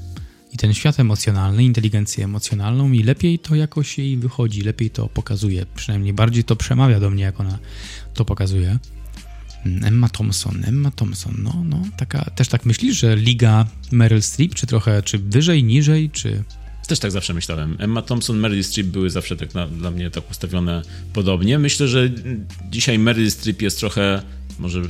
[0.53, 5.67] i ten świat emocjonalny, inteligencję emocjonalną i lepiej to jakoś jej wychodzi, lepiej to pokazuje.
[5.75, 7.59] Przynajmniej bardziej to przemawia do mnie, jak ona
[8.15, 8.79] to pokazuje.
[9.65, 14.67] Emma Thompson, Emma Thompson, no, no, taka, też tak myślisz, że liga Meryl Streep, czy
[14.67, 16.45] trochę, czy wyżej, niżej, czy...
[16.89, 17.77] Też tak zawsze myślałem.
[17.79, 20.83] Emma Thompson, Meryl Streep były zawsze tak na, dla mnie tak ustawione
[21.13, 21.59] podobnie.
[21.59, 22.11] Myślę, że
[22.71, 24.23] dzisiaj Meryl Streep jest trochę
[24.59, 24.83] może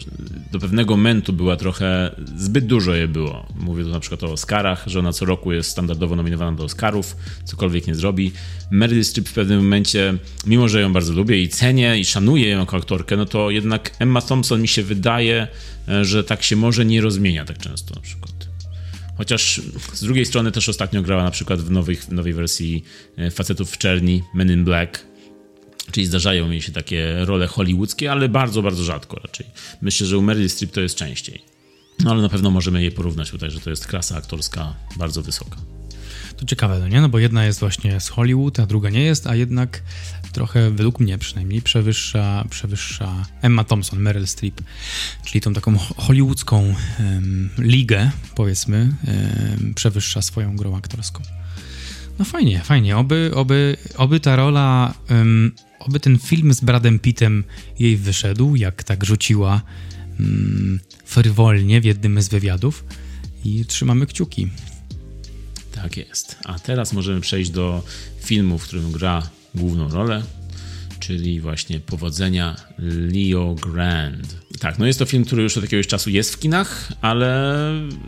[0.53, 3.47] do pewnego momentu była trochę, zbyt dużo je było.
[3.55, 7.17] Mówię tu na przykład o Oscarach, że ona co roku jest standardowo nominowana do Oscarów,
[7.45, 8.33] cokolwiek nie zrobi.
[8.71, 10.15] Meryl Streep w pewnym momencie,
[10.47, 13.97] mimo że ją bardzo lubię i cenię i szanuję ją jako aktorkę, no to jednak
[13.99, 15.49] Emma Thompson mi się wydaje,
[15.89, 18.49] e, że tak się może nie rozmienia tak często na przykład.
[19.19, 19.61] Chociaż
[19.93, 22.85] z drugiej strony też ostatnio grała na przykład w, nowych, w nowej wersji
[23.17, 25.08] e, Facetów w Czerni, Men in Black,
[25.91, 29.47] Czyli zdarzają mi się takie role hollywoodzkie, ale bardzo, bardzo rzadko raczej.
[29.81, 31.43] Myślę, że u Meryl Streep to jest częściej.
[32.05, 35.57] No ale na pewno możemy je porównać tutaj, że to jest klasa aktorska bardzo wysoka.
[36.37, 37.01] To ciekawe, no nie?
[37.01, 39.83] No bo jedna jest właśnie z Hollywood, a druga nie jest, a jednak
[40.33, 44.61] trochę, według mnie przynajmniej, przewyższa, przewyższa Emma Thompson, Meryl Streep,
[45.25, 48.79] czyli tą taką hollywoodzką um, ligę, powiedzmy,
[49.59, 51.23] um, przewyższa swoją grą aktorską.
[52.19, 52.97] No fajnie, fajnie.
[52.97, 57.45] Oby, oby, oby ta rola um, oby ten film z Bradem Pittem
[57.79, 59.63] jej wyszedł, jak tak rzuciła
[60.21, 62.85] mm, frywolnie w jednym z wywiadów
[63.45, 64.49] i trzymamy kciuki.
[65.73, 66.37] Tak jest.
[66.45, 67.83] A teraz możemy przejść do
[68.21, 70.23] filmu, w którym gra główną rolę,
[71.01, 74.37] czyli właśnie Powodzenia Leo Grand.
[74.61, 77.55] Tak, no jest to film, który już od jakiegoś czasu jest w kinach, ale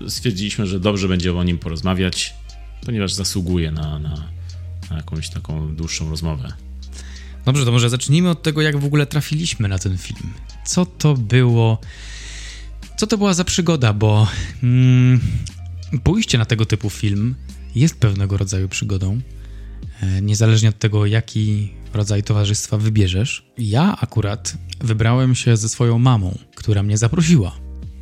[0.08, 2.34] stwierdziliśmy, że dobrze będzie o nim porozmawiać,
[2.86, 4.30] ponieważ zasługuje na, na,
[4.90, 6.52] na jakąś taką dłuższą rozmowę.
[7.44, 10.32] Dobrze, to może zacznijmy od tego, jak w ogóle trafiliśmy na ten film.
[10.64, 11.78] Co to było?
[12.96, 13.92] Co to była za przygoda?
[13.92, 14.28] Bo
[14.62, 15.20] mm,
[16.04, 17.34] pójście na tego typu film
[17.74, 19.20] jest pewnego rodzaju przygodą.
[20.00, 23.46] E, niezależnie od tego, jaki rodzaj towarzystwa wybierzesz.
[23.58, 27.56] Ja akurat wybrałem się ze swoją mamą, która mnie zaprosiła.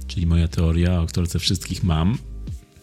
[0.06, 2.18] Czyli moja teoria o aktorce wszystkich mam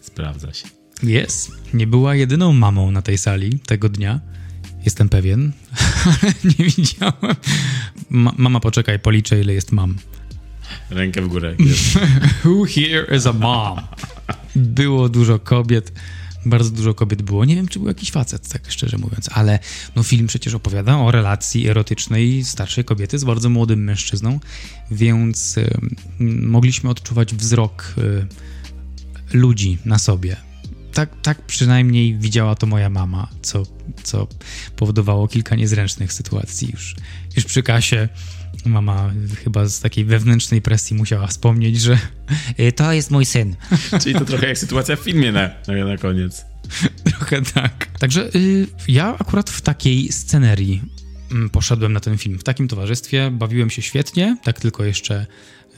[0.01, 0.67] sprawdza się.
[1.03, 1.51] Jest.
[1.73, 4.19] Nie była jedyną mamą na tej sali tego dnia.
[4.85, 5.51] Jestem pewien,
[6.05, 7.35] ale nie widziałem.
[8.09, 9.95] Ma mama, poczekaj, policzę, ile jest mam.
[10.89, 11.55] Rękę w górę.
[12.45, 13.79] Who here is a mom?
[14.55, 15.91] Było dużo kobiet.
[16.45, 17.45] Bardzo dużo kobiet było.
[17.45, 19.59] Nie wiem, czy był jakiś facet, tak szczerze mówiąc, ale
[19.95, 24.39] no film przecież opowiada o relacji erotycznej starszej kobiety z bardzo młodym mężczyzną,
[24.91, 25.77] więc y,
[26.41, 28.27] mogliśmy odczuwać wzrok y,
[29.37, 30.35] ludzi na sobie.
[30.95, 33.63] Tak, tak przynajmniej widziała to moja mama, co,
[34.03, 34.27] co
[34.75, 36.95] powodowało kilka niezręcznych sytuacji już,
[37.35, 38.09] już przy kasie.
[38.65, 41.97] Mama chyba z takiej wewnętrznej presji musiała wspomnieć, że
[42.59, 43.55] y, to jest mój syn.
[44.01, 46.45] Czyli to trochę jak sytuacja w filmie na, na koniec.
[47.09, 47.87] Trochę tak.
[47.99, 50.81] Także y, ja akurat w takiej scenerii
[51.45, 52.39] y, poszedłem na ten film.
[52.39, 55.25] W takim towarzystwie bawiłem się świetnie, tak tylko jeszcze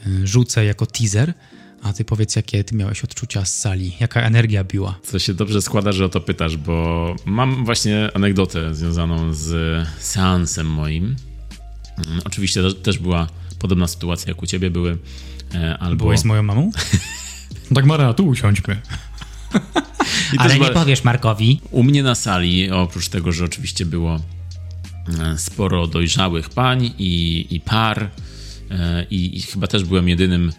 [0.06, 1.34] y, rzucę jako teaser.
[1.82, 3.92] A ty powiedz, jakie ty miałeś odczucia z sali?
[4.00, 4.98] Jaka energia biła?
[5.10, 10.66] To się dobrze składa, że o to pytasz, bo mam właśnie anegdotę związaną z seansem
[10.66, 11.16] moim.
[12.06, 13.26] Mm, oczywiście też była
[13.58, 14.98] podobna sytuacja, jak u ciebie były.
[15.54, 16.04] E, albo...
[16.04, 16.70] Byłeś z moją mamą?
[17.74, 18.80] tak, Mara, tu usiądźmy.
[20.38, 21.60] Ale nie powiesz Markowi.
[21.70, 24.20] U mnie na sali, oprócz tego, że oczywiście było
[25.20, 28.10] e, sporo dojrzałych pań i, i par,
[28.70, 30.52] e, i, i chyba też byłem jedynym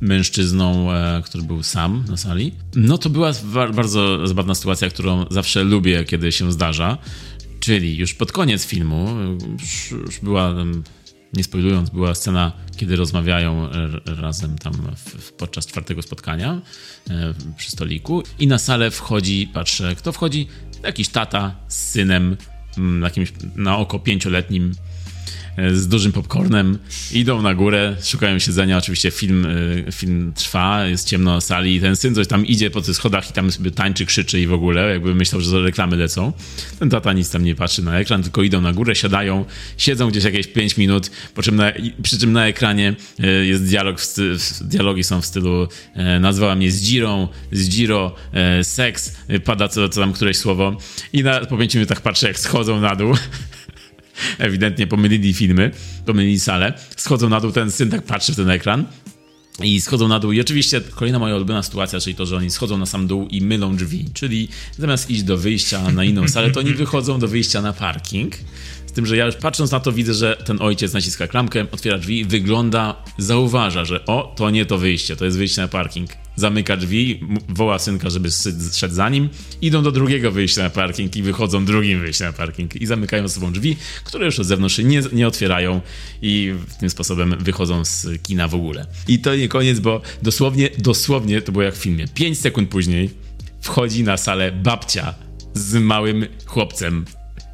[0.00, 0.88] mężczyzną,
[1.24, 2.52] który był sam na sali.
[2.76, 3.32] No to była
[3.74, 6.98] bardzo zabawna sytuacja, którą zawsze lubię, kiedy się zdarza.
[7.60, 9.08] Czyli już pod koniec filmu,
[10.06, 10.54] już, była,
[11.32, 13.68] nie spoilując, była scena, kiedy rozmawiają
[14.04, 16.60] razem tam w, podczas czwartego spotkania
[17.10, 20.46] e, przy stoliku i na salę wchodzi, patrzę, kto wchodzi?
[20.82, 22.36] Jakiś tata z synem,
[23.02, 24.89] jakimś na oko pięcioletnim, E,
[25.74, 26.78] z dużym popcornem,
[27.12, 29.46] idą na górę, szukają siedzenia, oczywiście film,
[29.88, 31.74] e, film trwa, jest ciemno na sali.
[31.74, 34.46] I ten syn coś tam idzie po tych schodach i tam sobie tańczy, krzyczy i
[34.46, 36.32] w ogóle, jakby myślał, że reklamy lecą.
[36.78, 39.44] Ten tata nic tam nie patrzy na ekran, tylko idą na górę, siadają,
[39.76, 44.00] siedzą gdzieś jakieś 5 minut, po czym na, przy czym na ekranie e, jest dialog,
[44.60, 45.68] dialogi są w stylu
[46.20, 48.14] nazwała mnie Zdzirą, Zdziro,
[48.62, 50.76] seks, pada co, co tam któreś słowo.
[51.12, 53.14] I na, po 5 minutach patrzę jak schodzą na dół
[54.38, 55.70] ewidentnie pomylili filmy,
[56.06, 56.72] pomylili salę.
[56.96, 58.86] Schodzą na dół, ten syn tak patrzy w ten ekran.
[59.62, 60.32] I schodzą na dół.
[60.32, 63.40] I oczywiście kolejna moja ulubiona sytuacja, czyli to, że oni schodzą na sam dół i
[63.40, 64.08] mylą drzwi.
[64.14, 68.34] Czyli zamiast iść do wyjścia na inną salę, to oni wychodzą do wyjścia na parking.
[68.86, 71.98] Z tym, że ja już patrząc na to widzę, że ten ojciec naciska klamkę, otwiera
[71.98, 76.10] drzwi, wygląda, zauważa, że o, to nie to wyjście, to jest wyjście na parking.
[76.40, 78.28] Zamyka drzwi, woła synka, żeby
[78.72, 79.28] szedł za nim,
[79.62, 83.34] idą do drugiego wyjścia na parking i wychodzą drugim wyjściem na parking i zamykają ze
[83.34, 85.80] sobą drzwi, które już od zewnątrz nie, nie otwierają
[86.22, 88.86] i tym sposobem wychodzą z kina w ogóle.
[89.08, 92.08] I to nie koniec, bo dosłownie, dosłownie to było jak w filmie.
[92.08, 93.10] 5 sekund później
[93.60, 95.14] wchodzi na salę babcia
[95.54, 97.04] z małym chłopcem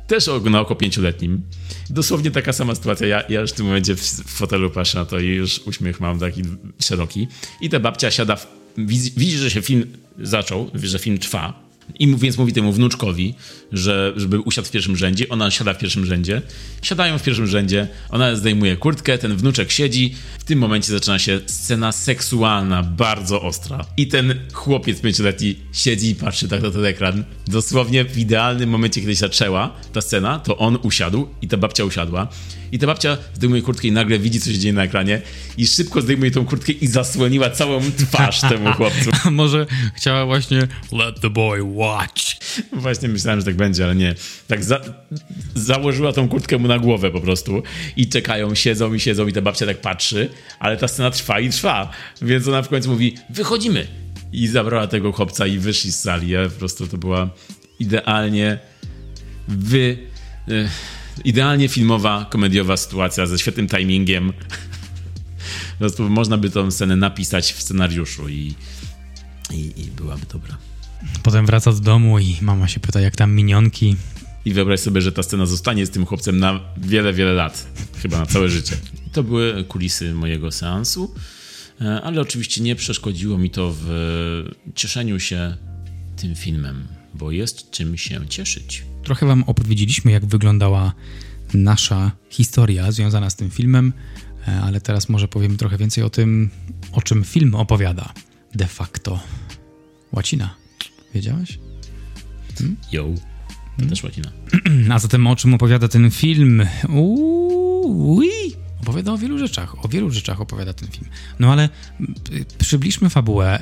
[0.06, 1.42] też na oko pięcioletnim.
[1.90, 3.06] Dosłownie taka sama sytuacja.
[3.06, 6.00] Ja, ja już w tym momencie w, w fotelu patrzę na to i już uśmiech
[6.00, 6.42] mam taki
[6.80, 7.28] szeroki.
[7.60, 8.46] I ta babcia siada, w,
[8.78, 9.86] widzi, że się film
[10.18, 11.66] zaczął, że film trwa
[11.98, 13.34] i więc mówi temu wnuczkowi,
[13.72, 15.28] że, żeby usiadł w pierwszym rzędzie.
[15.28, 16.42] Ona siada w pierwszym rzędzie.
[16.82, 17.88] Siadają w pierwszym rzędzie.
[18.10, 20.14] Ona zdejmuje kurtkę, ten wnuczek siedzi.
[20.38, 23.84] W tym momencie zaczyna się scena seksualna, bardzo ostra.
[23.96, 27.24] I ten chłopiec pięcioletni siedzi i patrzy tak na ten ekran.
[27.46, 31.84] Dosłownie w idealnym momencie, kiedy się zaczęła ta scena, to on usiadł i ta babcia
[31.84, 32.28] usiadła.
[32.72, 35.22] I ta babcia zdejmuje kurtkę i nagle widzi, co się dzieje na ekranie
[35.56, 39.10] i szybko zdejmuje tą kurtkę i zasłoniła całą twarz temu chłopcu.
[39.24, 40.58] A może chciała właśnie
[40.92, 42.22] let the boy watch.
[42.72, 44.14] Właśnie myślałem, że tak będzie, ale nie.
[44.48, 44.80] Tak za
[45.54, 47.62] założyła tą kurtkę mu na głowę po prostu
[47.96, 51.50] i czekają, siedzą i siedzą i ta babcia tak patrzy, ale ta scena trwa i
[51.50, 51.90] trwa.
[52.22, 53.86] Więc ona w końcu mówi, wychodzimy.
[54.32, 56.28] I zabrała tego chłopca i wyszli z sali.
[56.28, 57.30] Ja po prostu to była
[57.78, 58.58] idealnie
[59.48, 59.98] wy...
[61.24, 64.32] Idealnie filmowa, komediowa sytuacja ze świetnym timingiem.
[65.72, 68.54] Po prostu można by tą scenę napisać w scenariuszu i,
[69.52, 70.56] i, i byłaby dobra.
[71.22, 73.96] Potem wraca do domu i mama się pyta, jak tam minionki.
[74.44, 77.66] I wyobraź sobie, że ta scena zostanie z tym chłopcem na wiele, wiele lat.
[78.02, 78.76] Chyba na całe życie.
[79.12, 81.14] To były kulisy mojego seansu,
[81.80, 83.88] e, ale oczywiście nie przeszkodziło mi to w
[84.74, 85.56] cieszeniu się
[86.16, 88.84] tym filmem, bo jest czym się cieszyć.
[89.02, 90.92] Trochę wam opowiedzieliśmy, jak wyglądała
[91.54, 93.92] nasza historia związana z tym filmem,
[94.48, 96.50] e, ale teraz może powiem trochę więcej o tym,
[96.92, 98.12] o czym film opowiada
[98.54, 99.20] de facto.
[100.12, 100.54] Łacina.
[101.14, 101.58] Wiedziałeś?
[102.58, 102.76] Hmm?
[102.92, 103.04] Yo.
[103.04, 103.90] To hmm?
[103.90, 104.30] też łacina.
[104.94, 106.62] A zatem o czym opowiada ten film?
[106.88, 108.22] Uuu,
[108.80, 109.84] opowiada o wielu rzeczach.
[109.84, 111.10] O wielu rzeczach opowiada ten film.
[111.38, 111.68] No ale
[112.30, 113.60] y, przybliżmy fabułę.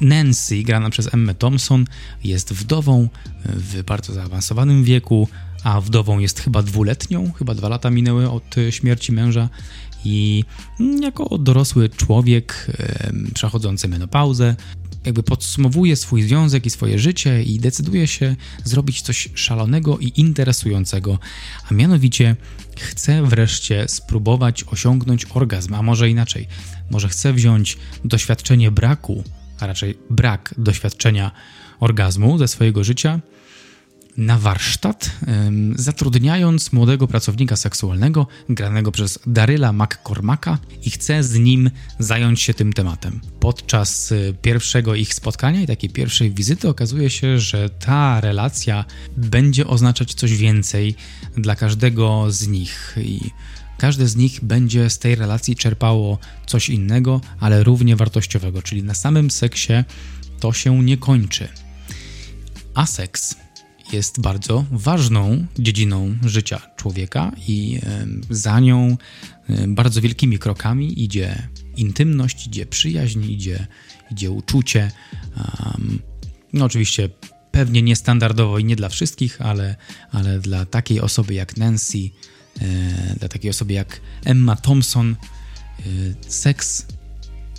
[0.00, 1.84] Nancy, grana przez Emma Thompson,
[2.24, 3.08] jest wdową
[3.44, 5.28] w bardzo zaawansowanym wieku,
[5.64, 9.48] a wdową jest chyba dwuletnią, chyba dwa lata minęły od śmierci męża
[10.04, 10.44] i
[11.00, 12.66] jako dorosły człowiek
[13.34, 14.56] przechodzący menopauzę
[15.04, 21.18] jakby podsumowuje swój związek i swoje życie i decyduje się zrobić coś szalonego i interesującego,
[21.70, 22.36] a mianowicie
[22.78, 26.48] chce wreszcie spróbować osiągnąć orgazm, a może inaczej,
[26.90, 29.24] może chce wziąć doświadczenie braku,
[29.62, 31.30] a raczej brak doświadczenia
[31.80, 33.20] orgazmu ze swojego życia
[34.16, 35.10] na warsztat,
[35.74, 42.72] zatrudniając młodego pracownika seksualnego, granego przez Daryla McCormacka i chce z nim zająć się tym
[42.72, 43.20] tematem.
[43.40, 48.84] Podczas y, pierwszego ich spotkania i takiej pierwszej wizyty okazuje się, że ta relacja
[49.16, 50.94] będzie oznaczać coś więcej
[51.36, 53.20] dla każdego z nich i
[53.82, 58.94] każde z nich będzie z tej relacji czerpało coś innego, ale równie wartościowego, czyli na
[58.94, 59.72] samym seksie
[60.40, 61.48] to się nie kończy.
[62.74, 63.36] A seks
[63.92, 67.80] jest bardzo ważną dziedziną życia człowieka i
[68.30, 68.96] za nią
[69.68, 73.66] bardzo wielkimi krokami idzie intymność, idzie przyjaźń, idzie,
[74.10, 74.90] idzie uczucie.
[76.52, 77.08] No oczywiście
[77.50, 79.76] pewnie niestandardowo i nie dla wszystkich, ale,
[80.12, 82.10] ale dla takiej osoby jak Nancy,
[83.18, 85.16] dla takiej osoby jak Emma Thompson,
[85.78, 85.82] e,
[86.28, 86.86] seks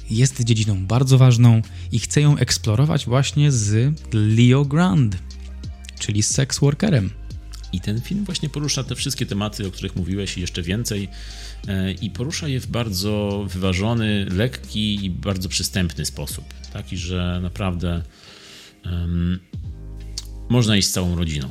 [0.10, 5.18] jest dziedziną bardzo ważną i chcę ją eksplorować właśnie z Leo Grand
[6.04, 7.10] czyli z sex workerem.
[7.74, 11.10] I ten film właśnie porusza te wszystkie tematy, o których mówiłeś i jeszcze więcej.
[11.68, 16.46] E, I porusza je w bardzo wyważony, lekki i bardzo przystępny sposób.
[16.74, 18.02] Taki, że naprawdę
[18.86, 19.40] um,
[20.50, 21.50] można iść z całą rodziną.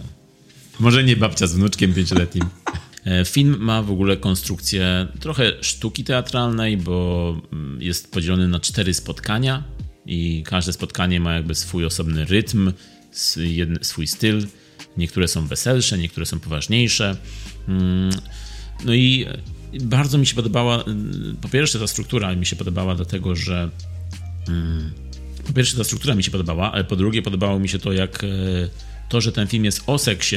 [0.81, 2.45] Może nie babcia z wnuczkiem pięcioletnim.
[3.05, 8.95] E, film ma w ogóle konstrukcję trochę sztuki teatralnej, bo mm, jest podzielony na cztery
[8.95, 9.65] spotkania
[10.07, 12.73] i każde spotkanie ma jakby swój osobny rytm,
[13.83, 14.47] swój styl.
[14.97, 17.17] Niektóre są weselsze, niektóre są poważniejsze.
[17.69, 18.11] Mm,
[18.85, 19.27] no i
[19.81, 23.71] bardzo mi się podobała, mm, po pierwsze ta struktura mi się podobała dlatego, że
[25.47, 28.25] po pierwsze ta struktura mi się podobała, ale po drugie podobało mi się to, jak
[28.25, 28.29] e,
[29.09, 30.37] to, że ten film jest o seksie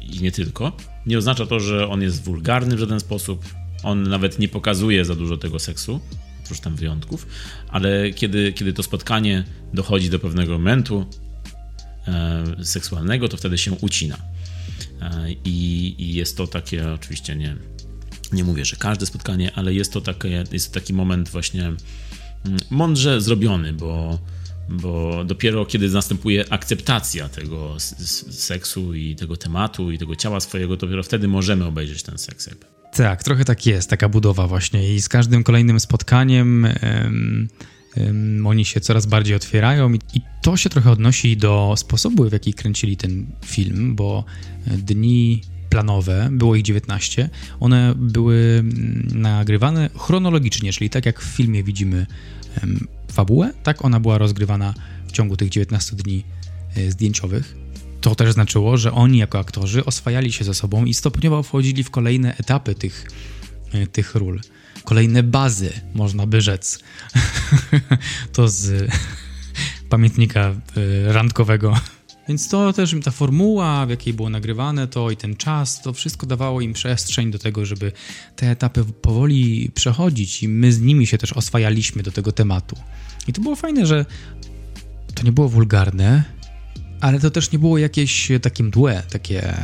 [0.00, 0.76] i nie tylko,
[1.08, 3.44] nie oznacza to, że on jest wulgarny w żaden sposób.
[3.82, 6.00] On nawet nie pokazuje za dużo tego seksu,
[6.44, 7.26] oprócz tam wyjątków,
[7.68, 9.44] ale kiedy, kiedy to spotkanie
[9.74, 11.06] dochodzi do pewnego momentu,
[12.08, 14.16] E, seksualnego, to wtedy się ucina.
[15.00, 17.56] E, I, I, jest to takie, oczywiście nie,
[18.32, 21.78] nie mówię, że każde spotkanie, ale jest to, takie, jest to taki moment właśnie mm,
[22.70, 24.18] mądrze zrobiony, bo,
[24.68, 27.76] bo dopiero kiedy następuje akceptacja tego
[28.30, 32.46] seksu i tego tematu i tego ciała swojego, dopiero wtedy możemy obejrzeć ten seks.
[32.46, 32.66] Jakby.
[32.92, 36.66] Tak, trochę tak jest, taka budowa właśnie i z każdym kolejnym spotkaniem
[38.44, 42.54] oni się coraz bardziej otwierają i, i to się trochę odnosi do sposobu, w jaki
[42.54, 44.24] kręcili ten film, bo
[44.66, 51.24] e, dni planowe, było ich 19, one były mm, nagrywane chronologicznie, czyli tak jak w
[51.24, 52.06] filmie widzimy
[53.12, 54.74] fabułę, tak ona była rozgrywana
[55.06, 56.24] w ciągu tych 19 dni
[56.76, 57.54] e, zdjęciowych.
[58.00, 61.90] To też znaczyło, że oni jako aktorzy oswajali się ze sobą i stopniowo wchodzili w
[61.90, 63.06] kolejne etapy tych,
[63.72, 64.40] e, tych ról
[64.88, 66.78] kolejne bazy, można by rzec.
[68.34, 68.90] to z
[69.92, 71.80] pamiętnika y, randkowego.
[72.28, 76.26] Więc to też ta formuła, w jakiej było nagrywane to i ten czas, to wszystko
[76.26, 77.92] dawało im przestrzeń do tego, żeby
[78.36, 82.76] te etapy powoli przechodzić i my z nimi się też oswajaliśmy do tego tematu.
[83.28, 84.06] I to było fajne, że
[85.14, 86.24] to nie było wulgarne,
[87.00, 89.54] ale to też nie było jakieś takie mdłe, takie,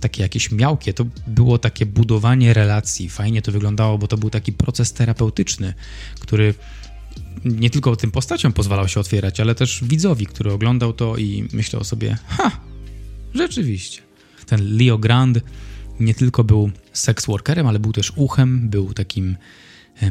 [0.00, 0.94] takie jakieś miałkie.
[0.94, 3.08] To było takie budowanie relacji.
[3.08, 5.74] Fajnie to wyglądało, bo to był taki proces terapeutyczny,
[6.20, 6.54] który
[7.44, 11.84] nie tylko tym postaciom pozwalał się otwierać, ale też widzowi, który oglądał to i myślał
[11.84, 12.50] sobie, ha,
[13.34, 14.02] rzeczywiście.
[14.46, 15.40] Ten Leo Grand
[16.00, 19.36] nie tylko był sex workerem, ale był też uchem, był takim,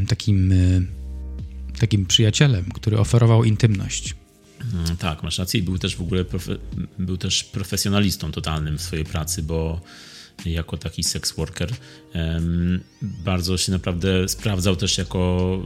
[0.07, 0.53] takim,
[1.79, 4.15] takim przyjacielem, który oferował intymność.
[4.73, 5.63] Mm, tak, masz rację.
[5.63, 6.57] Był też w ogóle profe,
[6.99, 9.81] był też profesjonalistą totalnym w swojej pracy, bo
[10.45, 11.69] jako taki sex worker.
[13.01, 15.59] Bardzo się naprawdę sprawdzał też jako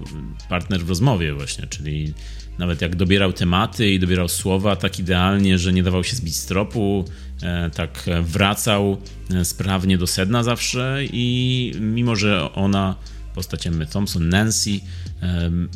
[0.50, 2.14] partner w rozmowie właśnie, czyli
[2.58, 6.46] nawet jak dobierał tematy i dobierał słowa tak idealnie, że nie dawał się zbić z
[6.46, 7.06] tropu,
[7.42, 8.98] e, tak wracał
[9.34, 12.96] e, sprawnie do sedna zawsze i mimo, że ona
[13.36, 14.80] postać Emmy Thompson, Nancy,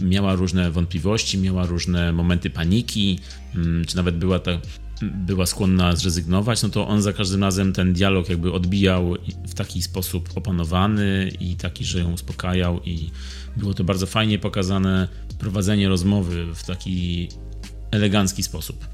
[0.02, 3.20] miała różne wątpliwości, miała różne momenty paniki,
[3.56, 4.52] mm, czy nawet była ta,
[5.02, 9.16] była skłonna zrezygnować, no to on za każdym razem ten dialog jakby odbijał
[9.48, 13.10] w taki sposób opanowany i taki, że ją uspokajał i
[13.58, 15.08] było to bardzo fajnie pokazane
[15.40, 17.30] prowadzenie rozmowy w taki
[17.92, 18.88] elegancki sposób.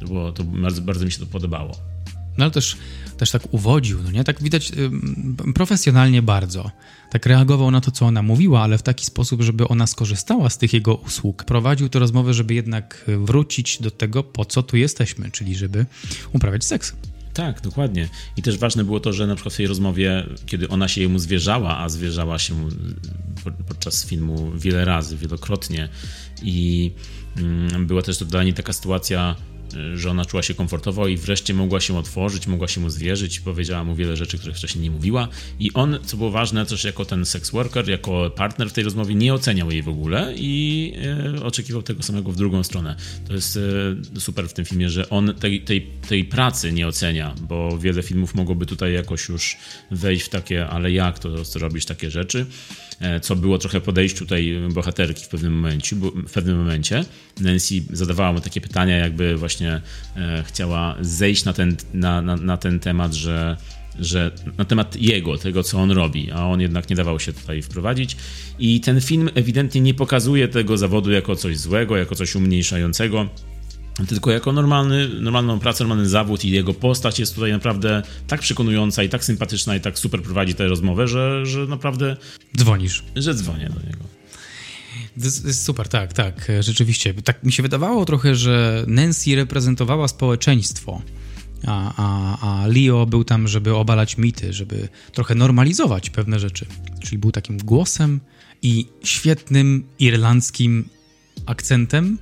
[0.00, 1.91] To, było, to bardzo, bardzo mi się to podobało.
[2.38, 2.76] No ale też,
[3.16, 4.24] też tak uwodził, no nie?
[4.24, 6.70] Tak widać y, profesjonalnie bardzo.
[7.10, 10.58] Tak reagował na to, co ona mówiła, ale w taki sposób, żeby ona skorzystała z
[10.58, 11.44] tych jego usług.
[11.44, 15.86] Prowadził tę rozmowę, żeby jednak wrócić do tego, po co tu jesteśmy, czyli żeby
[16.32, 16.92] uprawiać seks.
[17.34, 18.08] Tak, dokładnie.
[18.36, 21.18] I też ważne było to, że na przykład w tej rozmowie, kiedy ona się jemu
[21.18, 22.68] zwierzała, a zwierzała się
[23.68, 25.88] podczas filmu wiele razy, wielokrotnie
[26.42, 26.92] i
[27.80, 29.36] była też niej taka sytuacja
[29.94, 33.84] że ona czuła się komfortowo i wreszcie mogła się otworzyć, mogła się mu zwierzyć, powiedziała
[33.84, 35.28] mu wiele rzeczy, których wcześniej nie mówiła.
[35.58, 39.14] I on, co było ważne, też jako ten sex worker, jako partner w tej rozmowie,
[39.14, 40.92] nie oceniał jej w ogóle i
[41.36, 42.96] e, oczekiwał tego samego w drugą stronę.
[43.28, 43.58] To jest
[44.16, 48.02] e, super w tym filmie, że on tej, tej, tej pracy nie ocenia, bo wiele
[48.02, 49.56] filmów mogłoby tutaj jakoś już
[49.90, 52.46] wejść w takie, ale jak to, to robisz takie rzeczy.
[53.02, 55.96] E, co było trochę podejściu tej bohaterki w pewnym momencie,
[56.28, 57.04] w pewnym momencie.
[57.40, 59.80] Nancy zadawała mu takie pytania, jakby właśnie
[60.16, 63.56] e, chciała zejść na ten, na, na, na ten temat, że
[63.98, 67.62] że na temat jego, tego co on robi, a on jednak nie dawał się tutaj
[67.62, 68.16] wprowadzić.
[68.58, 73.28] I ten film ewidentnie nie pokazuje tego zawodu jako coś złego, jako coś umniejszającego
[74.08, 79.02] tylko jako normalny, normalną pracę, normalny zawód i jego postać jest tutaj naprawdę tak przekonująca
[79.02, 82.16] i tak sympatyczna i tak super prowadzi tę rozmowę, że, że naprawdę...
[82.58, 83.04] Dzwonisz.
[83.16, 84.04] Że dzwonię do niego.
[85.52, 87.14] Super, tak, tak, rzeczywiście.
[87.14, 91.02] Tak mi się wydawało trochę, że Nancy reprezentowała społeczeństwo,
[91.66, 96.66] a, a, a Leo był tam, żeby obalać mity, żeby trochę normalizować pewne rzeczy.
[97.00, 98.20] Czyli był takim głosem
[98.62, 100.88] i świetnym irlandzkim
[101.46, 102.18] akcentem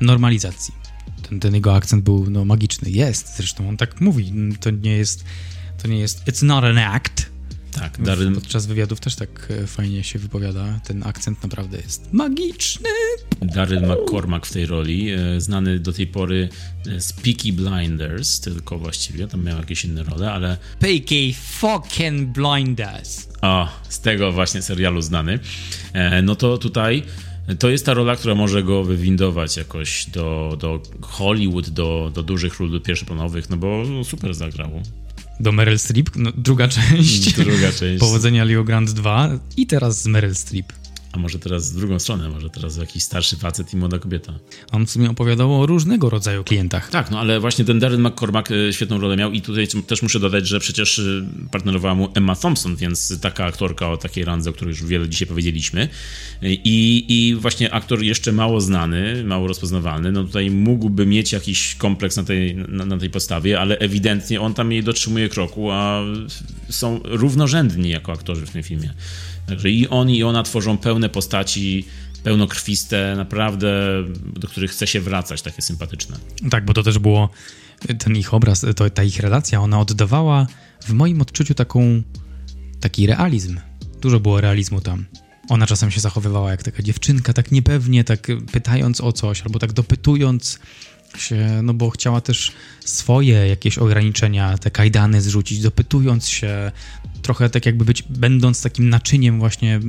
[0.00, 0.85] normalizacji
[1.28, 2.90] ten, ten jego akcent był no, magiczny.
[2.90, 4.32] Jest, zresztą on tak mówi.
[4.60, 5.24] To nie jest,
[5.82, 7.26] to nie jest, it's not an act.
[7.72, 8.34] Tak, Darren...
[8.34, 10.80] Podczas wywiadów też tak e, fajnie się wypowiada.
[10.84, 12.88] Ten akcent naprawdę jest magiczny.
[13.42, 16.48] Darren McCormack w tej roli, e, znany do tej pory
[16.98, 20.56] z Peaky Blinders, tylko właściwie, tam miał jakieś inne role, ale...
[20.78, 23.28] Peaky fucking Blinders.
[23.42, 25.38] O, z tego właśnie serialu znany.
[25.92, 27.02] E, no to tutaj
[27.58, 32.60] to jest ta rola, która może go wywindować jakoś do, do Hollywood, do, do dużych
[32.60, 34.82] ról pierwszoplanowych, no bo super zagrało.
[35.40, 37.32] Do Meryl Streep, no, druga część.
[37.32, 38.00] Druga część.
[38.00, 40.72] Powodzenia Leo Grant 2 i teraz z Meryl Streep.
[41.16, 44.32] A może teraz w drugą stronę, może teraz jakiś starszy facet i młoda kobieta.
[44.72, 46.90] On w sumie opowiadał o różnego rodzaju klientach.
[46.90, 50.20] Tak, no ale właśnie ten Darren McCormack e, świetną rolę miał i tutaj też muszę
[50.20, 51.02] dodać, że przecież e,
[51.50, 55.28] partnerowała mu Emma Thompson, więc taka aktorka o takiej randze, o której już wiele dzisiaj
[55.28, 55.88] powiedzieliśmy.
[56.42, 61.74] E, I, I właśnie aktor jeszcze mało znany, mało rozpoznawalny, no tutaj mógłby mieć jakiś
[61.74, 66.02] kompleks na tej, na, na tej podstawie, ale ewidentnie on tam jej dotrzymuje kroku, a
[66.68, 68.94] są równorzędni jako aktorzy w tym filmie.
[69.46, 71.84] Także i on, i ona tworzą pełne postaci,
[72.22, 73.72] pełnokrwiste, naprawdę,
[74.36, 76.16] do których chce się wracać, takie sympatyczne.
[76.50, 77.30] Tak, bo to też było
[77.98, 80.46] ten ich obraz, to, ta ich relacja, ona oddawała
[80.84, 82.02] w moim odczuciu taką,
[82.80, 83.60] taki realizm.
[84.00, 85.04] Dużo było realizmu tam.
[85.48, 89.72] Ona czasem się zachowywała jak taka dziewczynka, tak niepewnie, tak pytając o coś, albo tak
[89.72, 90.58] dopytując
[91.18, 92.52] się, no bo chciała też
[92.84, 96.72] swoje jakieś ograniczenia, te kajdany zrzucić, dopytując się,
[97.26, 99.80] trochę tak jakby być, będąc takim naczyniem właśnie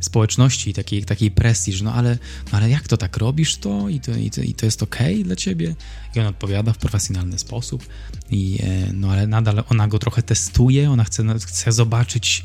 [0.00, 2.18] społeczności, takiej, takiej prestiż, no ale,
[2.52, 5.14] no ale jak to tak robisz to i to, i to, i to jest okej
[5.14, 5.74] okay dla ciebie?
[6.14, 7.86] I on odpowiada w profesjonalny sposób,
[8.30, 12.44] i, e, no ale nadal ona go trochę testuje, ona chce, chce zobaczyć,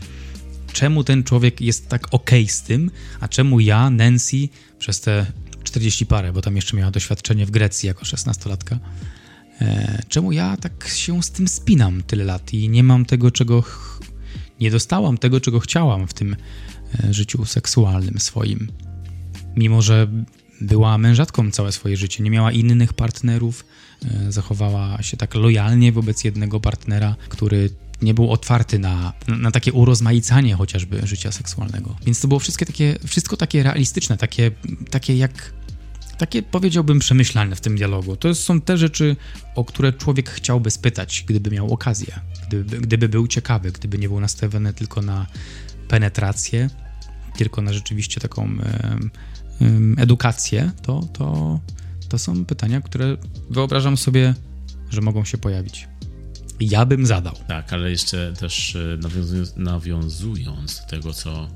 [0.74, 4.50] czemu ten człowiek jest tak okej okay z tym, a czemu ja, Nancy,
[4.80, 5.26] przez te
[5.64, 8.78] 40 parę, bo tam jeszcze miała doświadczenie w Grecji jako 16-latka,
[9.62, 13.64] e, czemu ja tak się z tym spinam tyle lat i nie mam tego, czego
[14.64, 16.36] nie dostałam tego, czego chciałam w tym
[17.04, 18.72] e, życiu seksualnym swoim.
[19.56, 20.08] Mimo, że
[20.62, 23.66] była mężatką całe swoje życie, nie miała innych partnerów,
[24.06, 27.70] e, zachowała się tak lojalnie wobec jednego partnera, który
[28.02, 31.96] nie był otwarty na, na takie urozmaicanie chociażby życia seksualnego.
[32.06, 34.52] Więc to było wszystkie takie, wszystko takie realistyczne, takie,
[34.90, 35.54] takie jak
[36.18, 38.16] takie powiedziałbym przemyślane w tym dialogu.
[38.16, 39.16] To są te rzeczy,
[39.56, 42.20] o które człowiek chciałby spytać, gdyby miał okazję
[42.54, 45.28] gdyby, gdyby był ciekawy, gdyby nie był nastawiony tylko na
[45.88, 46.70] penetrację,
[47.38, 48.50] tylko na rzeczywiście taką
[49.98, 51.60] edukację, to, to,
[52.10, 53.18] to są pytania, które
[53.50, 54.34] wyobrażam sobie,
[54.90, 55.88] że mogą się pojawić.
[56.60, 57.36] Ja bym zadał.
[57.48, 61.48] Tak, ale jeszcze też e, nawiązując, nawiązując do tego, co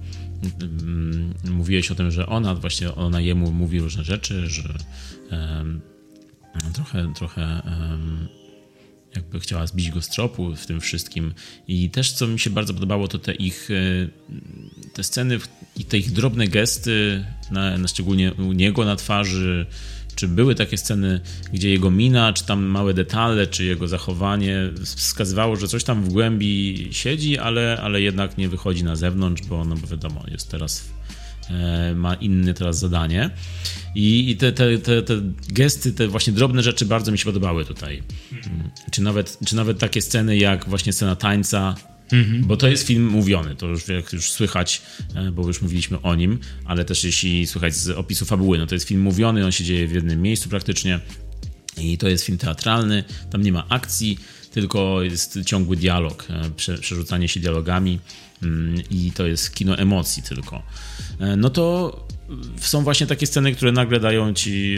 [0.61, 4.73] mm, mówiłeś o tym, że ona właśnie, ona jemu mówi różne rzeczy, że
[5.29, 5.81] em,
[6.73, 8.27] trochę, trochę em,
[9.18, 11.34] jakby chciała zbić go z tropu w tym wszystkim.
[11.68, 14.07] I też, co mi się bardzo podobało, to te ich e,
[14.93, 15.39] te sceny
[15.76, 19.65] i te ich drobne gesty, na, na szczególnie u niego na twarzy,
[20.15, 21.22] czy były takie sceny,
[21.53, 26.09] gdzie jego mina, czy tam małe detale, czy jego zachowanie wskazywało, że coś tam w
[26.09, 30.89] głębi siedzi, ale, ale jednak nie wychodzi na zewnątrz, bo no bo wiadomo, jest teraz
[31.95, 33.29] ma inne teraz zadanie.
[33.95, 37.65] I, i te, te, te, te gesty, te właśnie drobne rzeczy bardzo mi się podobały
[37.65, 38.03] tutaj.
[38.31, 38.69] Mm.
[38.91, 41.75] Czy nawet, czy nawet takie sceny jak właśnie scena tańca,
[42.41, 44.81] bo to jest film mówiony, to już jak już słychać,
[45.15, 48.75] e, bo już mówiliśmy o nim, ale też jeśli słychać z opisu fabuły, no to
[48.75, 50.99] jest film mówiony, on się dzieje w jednym miejscu praktycznie
[51.77, 54.19] i to jest film teatralny, tam nie ma akcji,
[54.51, 57.99] tylko jest ciągły dialog, e, prze, przerzucanie się dialogami
[58.91, 60.63] i to jest kino emocji tylko.
[61.19, 61.91] E, No to
[62.59, 64.77] są właśnie takie sceny, które nagle dają ci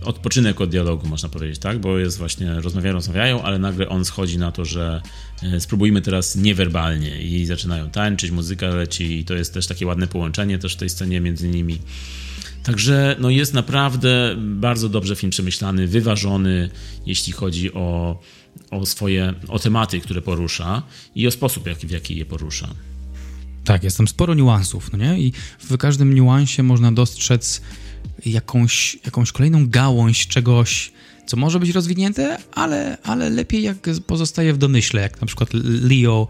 [0.00, 1.78] e, odpoczynek od dialogu, można powiedzieć, tak?
[1.78, 5.02] Bo jest właśnie, rozmawiają, rozmawiają, ale nagle on schodzi na to, że
[5.42, 10.06] e, spróbujmy teraz niewerbalnie i zaczynają tańczyć, muzyka leci i to jest też takie ładne
[10.06, 11.78] połączenie też w tej scenie między nimi.
[12.62, 16.70] Także no jest naprawdę bardzo dobrze film przemyślany, wyważony,
[17.06, 18.18] jeśli chodzi o,
[18.70, 20.82] o swoje, o tematy, które porusza
[21.14, 22.68] i o sposób, jaki, w jaki je porusza.
[23.64, 25.20] Tak, jest tam sporo niuansów, no nie?
[25.20, 27.62] I w każdym niuansie można dostrzec
[28.26, 30.92] jakąś, jakąś kolejną gałąź czegoś,
[31.26, 33.76] co może być rozwinięte, ale, ale lepiej jak
[34.06, 35.48] pozostaje w domyśle, jak na przykład
[35.82, 36.28] Leo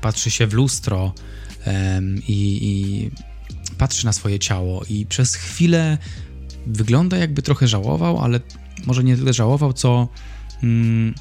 [0.00, 1.12] patrzy się w lustro
[1.64, 3.10] em, i, i
[3.78, 5.98] patrzy na swoje ciało i przez chwilę
[6.66, 8.40] wygląda jakby trochę żałował, ale
[8.86, 10.08] może nie tyle żałował, co...
[10.62, 11.14] Mm,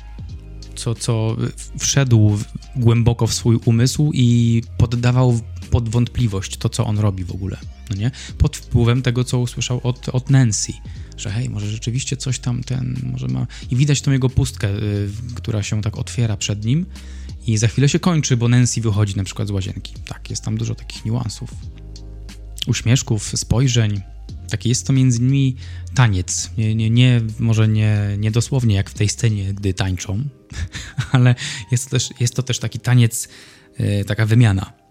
[0.83, 1.37] co, co
[1.79, 2.39] wszedł
[2.75, 5.39] głęboko w swój umysł i poddawał
[5.71, 7.57] pod wątpliwość to, co on robi w ogóle,
[7.89, 8.11] no nie?
[8.37, 10.73] Pod wpływem tego, co usłyszał od, od Nancy,
[11.17, 13.47] że hej, może rzeczywiście coś tam ten, może ma...
[13.71, 16.85] I widać tą jego pustkę, y, która się tak otwiera przed nim
[17.47, 19.93] i za chwilę się kończy, bo Nancy wychodzi na przykład z łazienki.
[20.05, 21.49] Tak, jest tam dużo takich niuansów.
[22.67, 24.01] Uśmieszków, spojrzeń.
[24.49, 25.55] Taki jest to między nimi
[25.95, 26.51] taniec.
[26.57, 30.23] Nie, nie, nie, może nie, nie dosłownie jak w tej scenie, gdy tańczą,
[31.11, 31.35] ale
[31.71, 33.27] jest to też, jest to też taki taniec,
[33.77, 34.82] e, taka wymiana.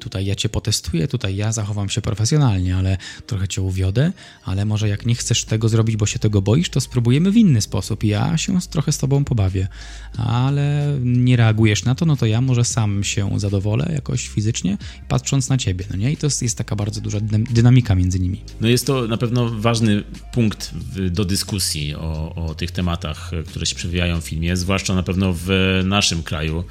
[0.00, 2.96] Tutaj ja cię potestuję, tutaj ja zachowam się profesjonalnie, ale
[3.26, 4.12] trochę cię uwiodę,
[4.44, 7.60] ale może jak nie chcesz tego zrobić, bo się tego boisz, to spróbujemy w inny
[7.60, 8.04] sposób.
[8.04, 9.68] Ja się trochę z tobą pobawię,
[10.16, 14.78] ale nie reagujesz na to, no to ja może sam się zadowolę jakoś fizycznie,
[15.08, 16.12] patrząc na ciebie, no nie?
[16.12, 18.40] I to jest, jest taka bardzo duża dynam- dynamika między nimi.
[18.60, 23.66] No jest to na pewno ważny punkt w, do dyskusji o, o tych tematach, które
[23.66, 25.48] się przewijają w filmie, zwłaszcza na pewno w
[25.84, 26.64] naszym kraju,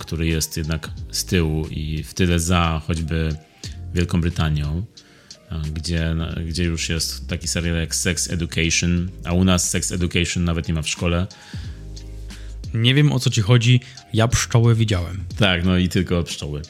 [0.00, 3.36] który jest jednak z tyłu i w tyle za choćby
[3.94, 4.84] Wielką Brytanią,
[5.72, 6.16] gdzie,
[6.48, 10.74] gdzie już jest taki serial jak Sex Education, a u nas Sex Education nawet nie
[10.74, 11.26] ma w szkole.
[12.74, 13.80] Nie wiem o co ci chodzi,
[14.12, 15.24] ja pszczoły widziałem.
[15.38, 16.62] Tak, no i tylko pszczoły.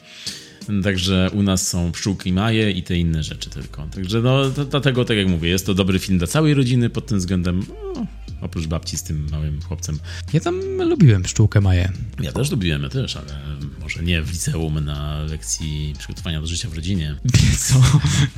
[0.83, 3.87] Także u nas są pszczółki Maje i te inne rzeczy tylko.
[3.95, 7.17] Także no, dlatego, tak jak mówię, jest to dobry film dla całej rodziny pod tym
[7.17, 8.05] względem, no,
[8.45, 9.99] oprócz babci z tym małym chłopcem.
[10.33, 11.91] Ja tam lubiłem pszczółkę Maję.
[12.21, 13.33] Ja też lubiłem, ja też, ale
[13.81, 17.15] może nie w liceum na lekcji przygotowania do życia w rodzinie.
[17.67, 17.81] Co?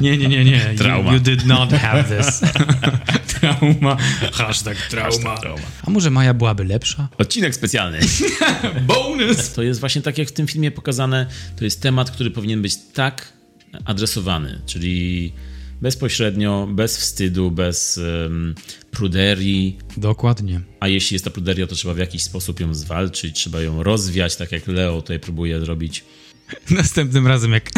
[0.01, 0.73] Nie, nie, nie, nie.
[0.77, 1.11] Trauma.
[1.11, 2.41] You, you did not have this.
[3.39, 3.97] trauma.
[4.33, 5.37] Hashtag trauma.
[5.37, 5.61] Trauma.
[5.83, 7.09] A może Maja byłaby lepsza?
[7.17, 7.99] Odcinek specjalny.
[8.87, 9.53] Bonus!
[9.53, 12.75] To jest właśnie tak, jak w tym filmie pokazane, to jest temat, który powinien być
[12.93, 13.33] tak
[13.85, 15.33] adresowany, czyli
[15.81, 18.55] bezpośrednio, bez wstydu, bez um,
[18.97, 20.61] pruderii, Dokładnie.
[20.79, 24.35] a jeśli jest ta pruderia, to trzeba w jakiś sposób ją zwalczyć, trzeba ją rozwiać,
[24.35, 26.03] tak jak Leo tutaj próbuje zrobić.
[26.69, 27.71] Następnym razem, jak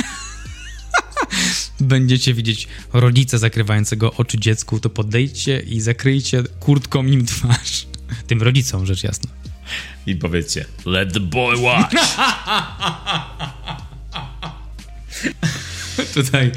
[1.80, 7.88] będziecie widzieć rodzica zakrywającego oczy dziecku, to podejdźcie i zakryjcie kurtką im twarz.
[8.28, 9.30] Tym rodzicom, rzecz jasna.
[10.06, 11.96] I powiedzcie, let the boy watch.
[16.14, 16.52] Tutaj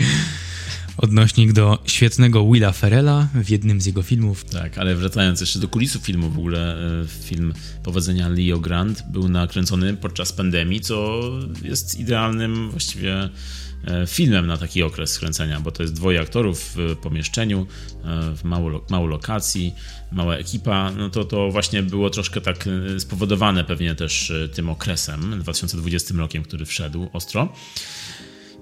[0.96, 4.44] odnośnik do świetnego Willa Ferrella w jednym z jego filmów.
[4.44, 9.28] Tak, ale wracając jeszcze do kulisów filmu, w ogóle e, film Powodzenia Leo Grant był
[9.28, 11.20] nakręcony podczas pandemii, co
[11.62, 13.28] jest idealnym właściwie
[13.84, 17.66] e, filmem na taki okres skręcenia, bo to jest dwoje aktorów w pomieszczeniu,
[18.04, 19.74] e, w mało, mało lokacji,
[20.12, 22.68] mała ekipa, no to to właśnie było troszkę tak
[22.98, 27.52] spowodowane pewnie też tym okresem, 2020 rokiem, który wszedł ostro.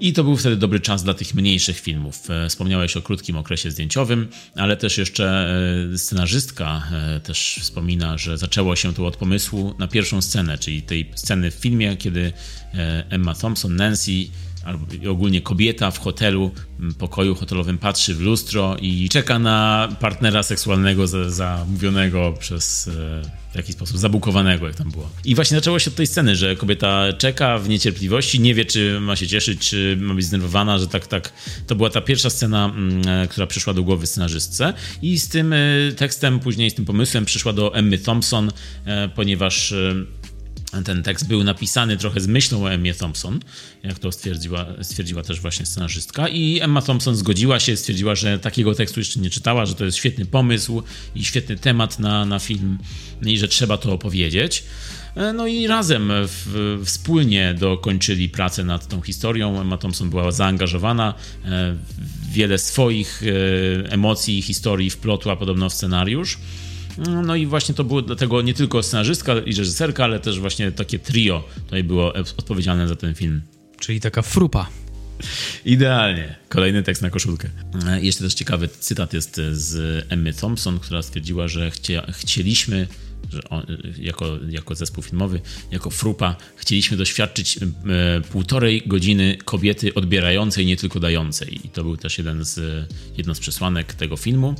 [0.00, 2.30] I to był wtedy dobry czas dla tych mniejszych filmów.
[2.30, 5.54] E, wspomniałeś o krótkim okresie zdjęciowym, ale też jeszcze
[5.94, 10.82] e, scenarzystka e, też wspomina, że zaczęło się to od pomysłu na pierwszą scenę, czyli
[10.82, 12.32] tej sceny w filmie, kiedy
[13.10, 14.12] Emma Thompson, Nancy
[14.64, 16.50] albo ogólnie kobieta w hotelu,
[16.98, 23.74] pokoju hotelowym patrzy w lustro i czeka na partnera seksualnego zamówionego przez e, w jakiś
[23.74, 25.10] sposób zabukowanego, jak tam było.
[25.24, 29.00] I właśnie zaczęło się od tej sceny, że kobieta czeka w niecierpliwości, nie wie, czy
[29.00, 31.32] ma się cieszyć, czy ma być zdenerwowana, że tak, tak.
[31.66, 32.72] To była ta pierwsza scena,
[33.06, 35.58] e, która przyszła do głowy scenarzystce i z tym e,
[35.96, 38.50] tekstem, później z tym pomysłem przyszła do Emmy Thompson,
[39.14, 39.74] ponieważ
[40.84, 43.40] ten tekst był napisany trochę z myślą o Emmie Thompson,
[43.82, 46.28] jak to stwierdziła, stwierdziła też właśnie scenarzystka.
[46.28, 49.96] I Emma Thompson zgodziła się, stwierdziła, że takiego tekstu jeszcze nie czytała, że to jest
[49.96, 50.82] świetny pomysł
[51.14, 52.78] i świetny temat na, na film
[53.26, 54.64] i że trzeba to opowiedzieć.
[55.16, 59.60] E, no i razem w, wspólnie dokończyli pracę nad tą historią.
[59.60, 61.14] Emma Thompson była zaangażowana,
[61.44, 61.76] e,
[62.32, 66.38] wiele swoich e, emocji, historii wplotła podobno w scenariusz.
[67.08, 70.98] No i właśnie to było dlatego nie tylko scenarzystka i reżyserka, ale też właśnie takie
[70.98, 73.42] trio tutaj było odpowiedzialne za ten film.
[73.78, 74.68] Czyli taka frupa.
[75.64, 76.36] Idealnie.
[76.48, 77.48] Kolejny tekst na koszulkę.
[77.86, 82.86] E, jeszcze też ciekawy cytat jest z Emmy Thompson, która stwierdziła, że chcie, chcieliśmy,
[83.32, 83.66] że on,
[83.98, 85.40] jako, jako zespół filmowy,
[85.70, 87.60] jako frupa, chcieliśmy doświadczyć e,
[88.20, 91.66] półtorej godziny kobiety odbierającej, nie tylko dającej.
[91.66, 92.60] I to był też jeden z,
[93.16, 94.54] jedno z przesłanek tego filmu.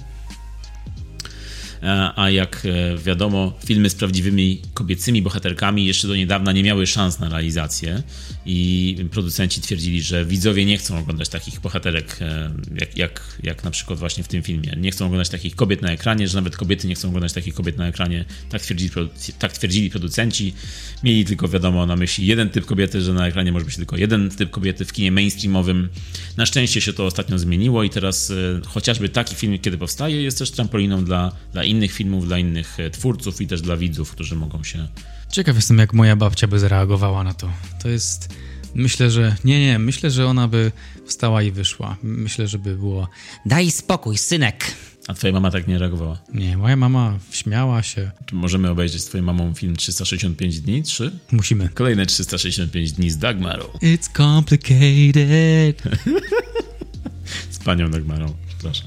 [1.83, 6.87] E, a jak e, wiadomo, filmy z prawdziwymi kobiecymi bohaterkami jeszcze do niedawna nie miały
[6.87, 8.03] szans na realizację
[8.47, 12.51] i producenci twierdzili, że widzowie nie chcą oglądać takich bohaterek e,
[12.81, 14.76] jak, jak, jak na przykład właśnie w tym filmie.
[14.76, 17.76] Nie chcą oglądać takich kobiet na ekranie, że nawet kobiety nie chcą oglądać takich kobiet
[17.76, 18.24] na ekranie.
[18.49, 18.91] Tak twierdzili,
[19.39, 20.55] tak twierdzili producenci.
[21.05, 24.31] Mieli tylko wiadomo na myśli jeden typ kobiety, że na ekranie może być tylko jeden
[24.31, 25.89] typ kobiety w kinie mainstreamowym.
[26.37, 28.33] Na szczęście się to ostatnio zmieniło i teraz
[28.66, 32.91] chociażby taki film, kiedy powstaje, jest też trampoliną dla, dla innych filmów, dla innych e,
[32.91, 34.89] twórców i też dla widzów, którzy mogą się.
[35.33, 37.51] Ciekaw jestem, jak moja babcia by zareagowała na to.
[37.83, 38.35] To jest.
[38.75, 39.37] Myślę, że.
[39.45, 40.73] Nie, nie, myślę, że ona by
[41.07, 41.97] wstała i wyszła.
[42.03, 43.09] Myślę, że by było.
[43.47, 44.75] Daj spokój, synek.
[45.09, 46.18] A twoja mama tak nie reagowała?
[46.35, 48.11] Nie, moja mama śmiała się.
[48.27, 50.83] Czy możemy obejrzeć z twoją mamą film 365 dni?
[50.83, 51.12] Trzy?
[51.33, 51.68] Musimy.
[51.68, 53.64] Kolejne 365 dni z Dagmarą.
[53.64, 55.83] It's complicated.
[57.51, 58.87] z panią Dagmarą, przepraszam.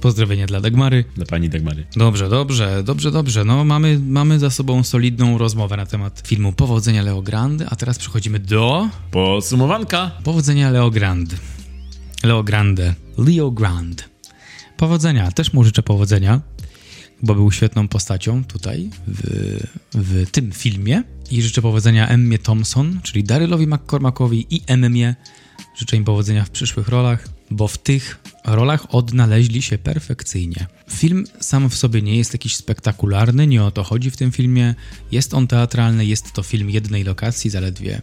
[0.00, 1.04] Pozdrowienia dla Dagmary.
[1.16, 1.86] Dla pani Dagmary.
[1.96, 3.44] Dobrze, dobrze, dobrze, dobrze.
[3.44, 7.98] No mamy, mamy za sobą solidną rozmowę na temat filmu Powodzenia Leo Grand, a teraz
[7.98, 8.88] przechodzimy do...
[9.10, 10.10] Podsumowanka.
[10.24, 11.34] Powodzenia Leo Grand.
[12.24, 12.94] Leo Grande.
[13.18, 14.08] Leo Grand.
[14.76, 15.32] Powodzenia.
[15.32, 16.40] Też mu życzę powodzenia,
[17.22, 19.58] bo był świetną postacią tutaj w,
[19.94, 21.02] w tym filmie.
[21.30, 25.14] I życzę powodzenia Emmie Thompson, czyli Darylowi McCormackowi i Emmie.
[25.76, 30.66] Życzę im powodzenia w przyszłych rolach bo w tych rolach odnaleźli się perfekcyjnie.
[30.90, 34.74] Film sam w sobie nie jest jakiś spektakularny, nie o to chodzi w tym filmie.
[35.12, 38.02] Jest on teatralny, jest to film jednej lokacji zaledwie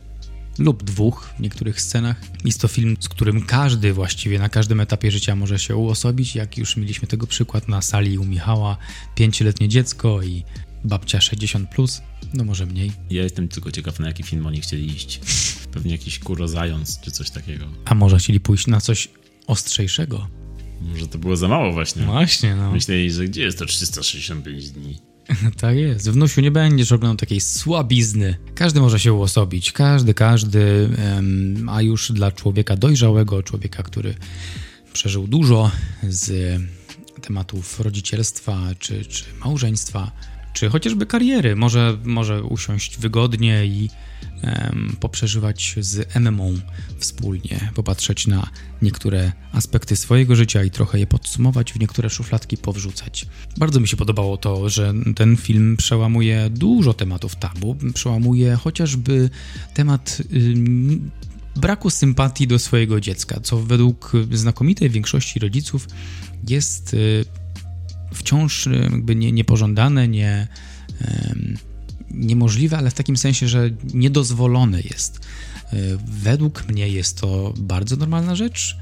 [0.59, 2.21] lub dwóch w niektórych scenach.
[2.45, 6.57] Jest to film, z którym każdy właściwie na każdym etapie życia może się uosobić, jak
[6.57, 8.77] już mieliśmy tego przykład na sali u Michała,
[9.15, 10.43] pięcioletnie dziecko i
[10.83, 12.01] babcia 60+, plus,
[12.33, 12.91] no może mniej.
[13.09, 15.19] Ja jestem tylko ciekaw, na jaki film oni chcieli iść.
[15.73, 17.65] Pewnie jakiś kurozając czy coś takiego.
[17.85, 19.09] A może chcieli pójść na coś
[19.47, 20.27] ostrzejszego.
[20.81, 22.03] Może to było za mało właśnie.
[22.03, 22.71] Właśnie, no.
[22.71, 24.97] Myśleli, że gdzie jest to 365 dni?
[25.61, 26.09] tak jest.
[26.09, 28.37] Wnusiu, nie będziesz oglądał takiej słabizny.
[28.55, 29.71] Każdy może się uosobić.
[29.71, 30.89] Każdy, każdy.
[31.67, 34.15] a już dla człowieka dojrzałego, człowieka, który
[34.93, 35.71] przeżył dużo
[36.03, 36.59] z
[37.21, 40.11] tematów rodzicielstwa czy, czy małżeństwa,
[40.53, 41.55] czy chociażby kariery.
[41.55, 43.89] Może, może usiąść wygodnie i
[44.99, 46.49] poprzeżywać z MMO
[46.99, 48.49] wspólnie, popatrzeć na
[48.81, 53.27] niektóre aspekty swojego życia i trochę je podsumować, w niektóre szufladki powrzucać.
[53.57, 59.29] Bardzo mi się podobało to, że ten film przełamuje dużo tematów tabu, przełamuje chociażby
[59.73, 60.21] temat
[61.55, 65.87] braku sympatii do swojego dziecka, co według znakomitej większości rodziców
[66.49, 66.95] jest
[68.13, 70.47] wciąż jakby nie, niepożądane, nie,
[72.11, 75.19] niemożliwe, ale w takim sensie, że niedozwolone jest.
[75.73, 78.77] Y, według mnie jest to bardzo normalna rzecz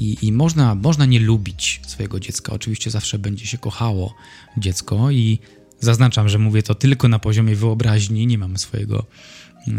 [0.00, 2.52] I, I można, można nie lubić swojego dziecka.
[2.52, 4.14] Oczywiście zawsze będzie się kochało
[4.56, 5.38] dziecko i
[5.80, 8.26] zaznaczam, że mówię to tylko na poziomie wyobraźni.
[8.26, 9.06] Nie mamy swojego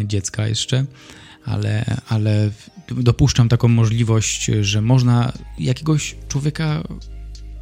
[0.05, 0.85] dziecka jeszcze,
[1.45, 2.51] ale, ale
[2.91, 6.83] dopuszczam taką możliwość, że można jakiegoś człowieka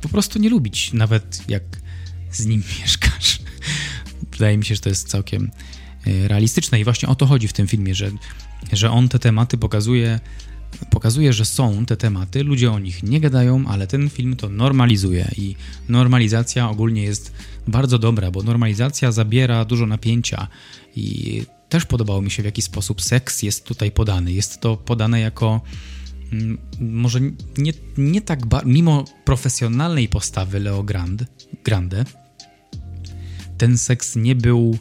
[0.02, 1.64] po prostu nie lubić, nawet jak
[2.32, 3.40] z nim mieszkasz.
[4.32, 5.52] Wydaje mi się, że to jest całkiem
[6.08, 8.12] e, realistyczne i właśnie o to chodzi w tym filmie, że,
[8.74, 10.20] że on te tematy pokazuje,
[10.90, 15.32] pokazuje, że są te tematy, ludzie o nich nie gadają, ale ten film to normalizuje
[15.38, 15.56] i
[15.90, 17.34] normalizacja ogólnie jest
[17.68, 20.48] bardzo dobra, bo normalizacja zabiera dużo napięcia
[20.96, 24.32] i też podobało mi się w jaki sposób seks jest tutaj podany.
[24.32, 25.62] Jest to podane jako
[26.32, 27.20] mm, może
[27.58, 31.24] nie, nie tak, mimo profesjonalnej postawy Leo Grand,
[31.64, 32.06] Grande,
[33.58, 34.78] ten seks nie był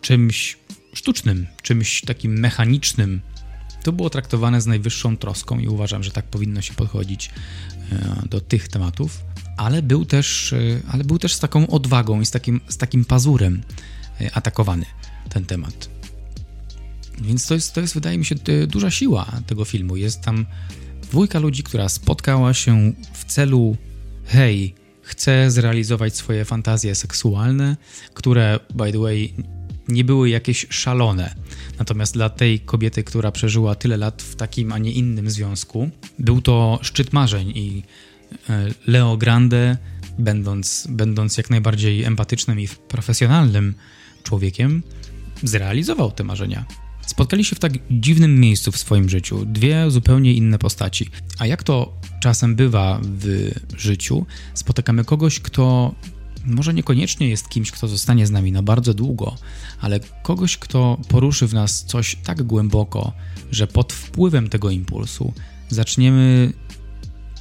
[0.00, 0.58] czymś
[0.94, 3.20] sztucznym, czymś takim mechanicznym.
[3.82, 7.30] To było traktowane z najwyższą troską i uważam, że tak powinno się podchodzić
[7.92, 9.20] e, do tych tematów,
[9.56, 13.04] ale był też, e, ale był też z taką odwagą i z takim, z takim
[13.04, 13.62] pazurem
[14.20, 14.86] e, atakowany
[15.28, 15.90] ten temat.
[17.20, 18.34] Więc to jest, to jest, wydaje mi się,
[18.66, 19.96] duża siła tego filmu.
[19.96, 20.46] Jest tam
[21.02, 23.76] dwójka ludzi, która spotkała się w celu
[24.24, 27.76] hej, chce zrealizować swoje fantazje seksualne,
[28.14, 29.34] które, by the way,
[29.88, 31.34] nie były jakieś szalone.
[31.78, 36.40] Natomiast dla tej kobiety, która przeżyła tyle lat w takim, a nie innym związku, był
[36.40, 37.82] to szczyt marzeń i
[38.50, 39.76] e, Leo Grande,
[40.18, 43.74] będąc, będąc jak najbardziej empatycznym i profesjonalnym
[44.22, 44.82] człowiekiem,
[45.42, 46.64] zrealizował te marzenia.
[47.12, 51.10] Spotkali się w tak dziwnym miejscu w swoim życiu, dwie zupełnie inne postaci.
[51.38, 55.94] A jak to czasem bywa w życiu, spotykamy kogoś, kto
[56.46, 59.36] może niekoniecznie jest kimś, kto zostanie z nami na bardzo długo,
[59.80, 63.12] ale kogoś, kto poruszy w nas coś tak głęboko,
[63.50, 65.32] że pod wpływem tego impulsu
[65.68, 66.52] zaczniemy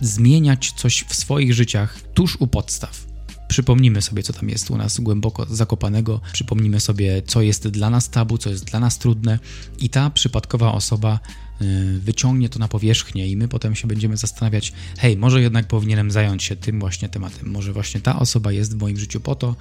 [0.02, 3.11] zmieniać coś w swoich życiach tuż u podstaw.
[3.52, 8.10] Przypomnimy sobie, co tam jest u nas głęboko zakopanego, przypomnimy sobie, co jest dla nas
[8.10, 9.40] tabu, co jest dla nas trudne,
[9.80, 11.20] i ta przypadkowa osoba
[11.62, 16.12] y, wyciągnie to na powierzchnię, i my potem się będziemy zastanawiać: hej, może jednak powinienem
[16.12, 17.50] zająć się tym właśnie tematem.
[17.50, 19.56] Może właśnie ta osoba jest w moim życiu po to,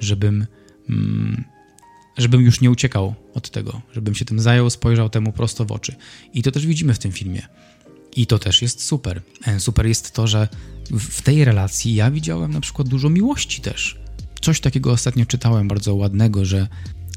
[0.00, 0.46] żebym.
[0.88, 1.44] Mm,
[2.16, 5.94] żebym już nie uciekał od tego, żebym się tym zajął, spojrzał temu prosto w oczy.
[6.34, 7.42] I to też widzimy w tym filmie.
[8.16, 9.22] I to też jest super.
[9.46, 10.48] E, super jest to, że
[10.90, 13.98] w tej relacji ja widziałem na przykład dużo miłości też.
[14.40, 16.68] Coś takiego ostatnio czytałem bardzo ładnego, że,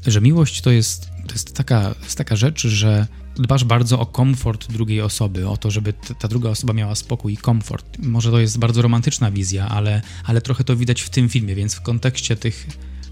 [0.06, 4.72] że miłość to jest, to jest taka, jest taka rzecz, że dbasz bardzo o komfort
[4.72, 7.98] drugiej osoby, o to, żeby ta druga osoba miała spokój i komfort.
[7.98, 11.74] Może to jest bardzo romantyczna wizja, ale, ale trochę to widać w tym filmie, więc
[11.74, 12.66] w kontekście tych,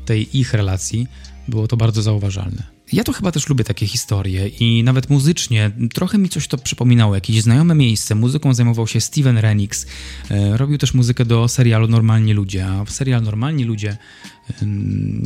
[0.05, 1.07] tej ich relacji
[1.49, 2.75] było to bardzo zauważalne.
[2.93, 7.14] Ja to chyba też lubię takie historie i nawet muzycznie trochę mi coś to przypominało,
[7.14, 8.14] jakieś znajome miejsce.
[8.14, 9.87] Muzyką zajmował się Steven Renix.
[10.30, 13.97] E, robił też muzykę do serialu Normalni Ludzie, a w serial Normalni Ludzie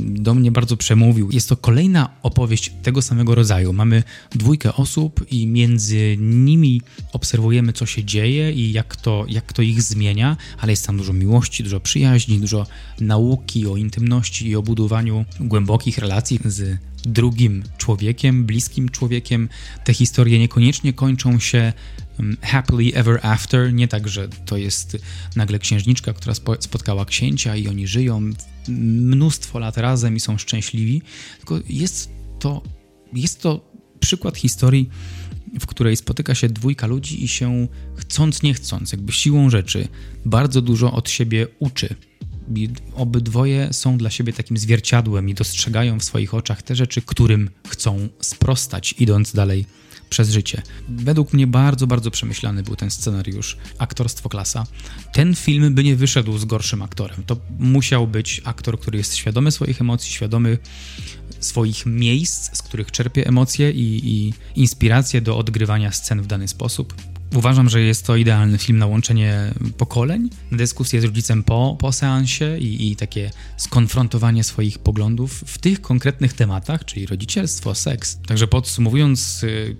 [0.01, 1.31] do mnie bardzo przemówił.
[1.31, 3.73] Jest to kolejna opowieść tego samego rodzaju.
[3.73, 9.63] Mamy dwójkę osób i między nimi obserwujemy, co się dzieje i jak to, jak to
[9.63, 12.67] ich zmienia, ale jest tam dużo miłości, dużo przyjaźni, dużo
[13.01, 19.49] nauki o intymności i o budowaniu głębokich relacji z drugim człowiekiem, bliskim człowiekiem.
[19.85, 21.73] Te historie niekoniecznie kończą się
[22.21, 24.97] mm, happily ever after, nie tak, że to jest
[25.37, 28.31] nagle księżniczka, która spotkała księcia i oni żyją
[28.69, 31.03] mnóstwo lat razem i są szczęśliwi,
[31.37, 32.63] tylko jest to,
[33.13, 34.89] jest to przykład historii,
[35.61, 39.89] w której spotyka się dwójka ludzi i się chcąc, nie chcąc, jakby siłą rzeczy,
[40.25, 41.95] bardzo dużo od siebie uczy.
[42.95, 48.09] Obydwoje są dla siebie takim zwierciadłem i dostrzegają w swoich oczach te rzeczy, którym chcą
[48.21, 49.67] sprostać, idąc dalej
[50.11, 50.63] przez życie.
[50.89, 54.67] Według mnie bardzo, bardzo przemyślany był ten scenariusz, aktorstwo klasa.
[55.13, 57.25] Ten film by nie wyszedł z gorszym aktorem.
[57.27, 60.59] To musiał być aktor, który jest świadomy swoich emocji, świadomy
[61.41, 66.95] swoich miejsc, z których czerpie emocje i, i inspiracje do odgrywania scen w dany sposób.
[67.35, 72.59] Uważam, że jest to idealny film na łączenie pokoleń, dyskusję z rodzicem po, po seansie
[72.59, 78.19] i, i takie skonfrontowanie swoich poglądów w tych konkretnych tematach, czyli rodzicielstwo, seks.
[78.27, 79.77] Także podsumowując, y,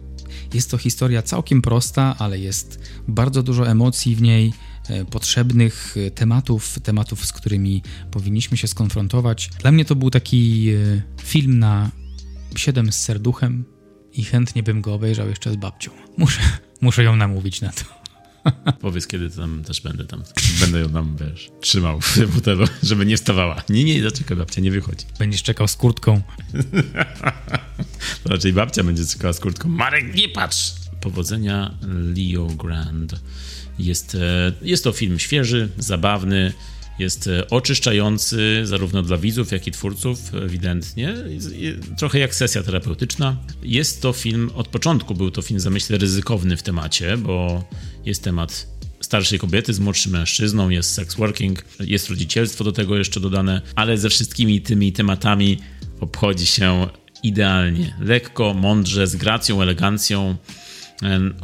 [0.55, 4.53] jest to historia całkiem prosta, ale jest bardzo dużo emocji w niej,
[4.91, 9.51] y, potrzebnych y, tematów, tematów, z którymi powinniśmy się skonfrontować.
[9.61, 10.71] Dla mnie to był taki
[11.23, 11.91] film na
[12.57, 13.65] 7 z serduchem
[14.13, 15.91] i chętnie bym go obejrzał jeszcze z babcią.
[16.17, 16.41] Muszę
[16.81, 18.00] Muszę ją namówić na to.
[18.81, 20.23] Powiedz, kiedy tam też będę tam.
[20.61, 23.63] Będę ją tam, wiesz, trzymał w fotelu, żeby nie wstawała.
[23.69, 25.07] Nie, nie, zaczekaj, babcia, nie wychodzi.
[25.19, 26.23] Będziesz czekał z kurtką.
[28.25, 29.69] to raczej babcia będzie czekała z kurtką.
[29.69, 30.73] Marek, nie patrz!
[31.01, 31.75] Powodzenia
[32.17, 33.21] Leo Grand.
[33.79, 36.53] Jest, e, jest to film świeży, zabawny,
[37.01, 41.15] jest e, oczyszczający zarówno dla widzów, jak i twórców, ewidentnie.
[41.99, 43.37] Trochę jak sesja terapeutyczna.
[43.63, 47.65] Jest to film, od początku był to film, zamyślę, ryzykowny w temacie, bo
[48.05, 48.67] jest temat
[49.01, 53.99] starszej kobiety z młodszym mężczyzną, jest sex working, jest rodzicielstwo do tego jeszcze dodane, ale
[53.99, 55.59] ze wszystkimi tymi tematami
[56.01, 56.87] obchodzi się
[57.23, 60.37] idealnie, lekko, mądrze, z gracją, elegancją.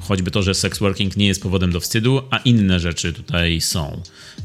[0.01, 4.03] Choćby to, że sex working nie jest powodem do wstydu, a inne rzeczy tutaj są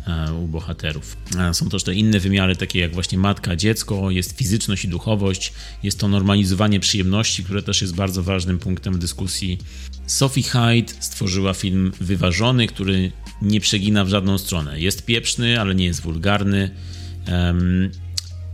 [0.08, 1.18] e, u bohaterów.
[1.40, 5.54] E, są też te inne wymiary, takie jak właśnie matka, dziecko, jest fizyczność i duchowość,
[5.84, 9.58] jest to normalizowanie przyjemności, które też jest bardzo ważnym punktem dyskusji.
[10.08, 14.82] Sophie Hyde stworzyła film wyważony, który nie przegina w żadną stronę.
[14.82, 16.72] Jest pieprzny, ale nie jest wulgarny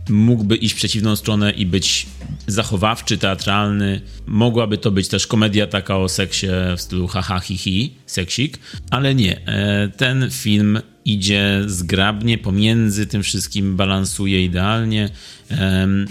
[0.08, 2.06] mógłby iść w przeciwną stronę i być
[2.46, 4.00] zachowawczy, teatralny.
[4.26, 6.46] Mogłaby to być też komedia taka o seksie
[6.76, 8.58] w stylu haha hi hi, seksik,
[8.90, 9.46] ale nie.
[9.46, 15.10] E, ten film idzie zgrabnie pomiędzy tym wszystkim, balansuje idealnie.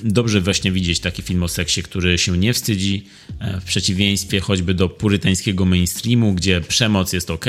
[0.03, 3.03] Dobrze właśnie widzieć taki film o seksie, który się nie wstydzi,
[3.39, 7.45] e, w przeciwieństwie choćby do purytańskiego mainstreamu, gdzie przemoc jest ok,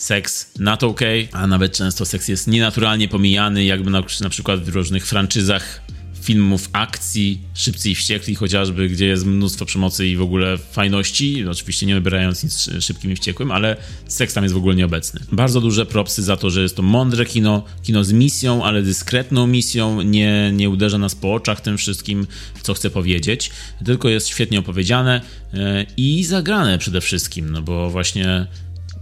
[0.00, 1.00] seks not ok,
[1.32, 5.82] a nawet często seks jest nienaturalnie pomijany, jakby na, na przykład w różnych franczyzach
[6.22, 11.86] filmów akcji, Szybcy i Wściekli chociażby, gdzie jest mnóstwo przemocy i w ogóle fajności, oczywiście
[11.86, 13.76] nie wybierając nic szybkim i wściekłym, ale
[14.06, 15.20] seks tam jest w ogóle nieobecny.
[15.32, 19.46] Bardzo duże propsy za to, że jest to mądre kino, kino z misją, ale dyskretną
[19.46, 22.26] misją, nie, nie uderza nas po oczach tym wszystkim,
[22.62, 23.50] co chce powiedzieć,
[23.84, 25.20] tylko jest świetnie opowiedziane
[25.54, 28.46] e, i zagrane przede wszystkim, no bo właśnie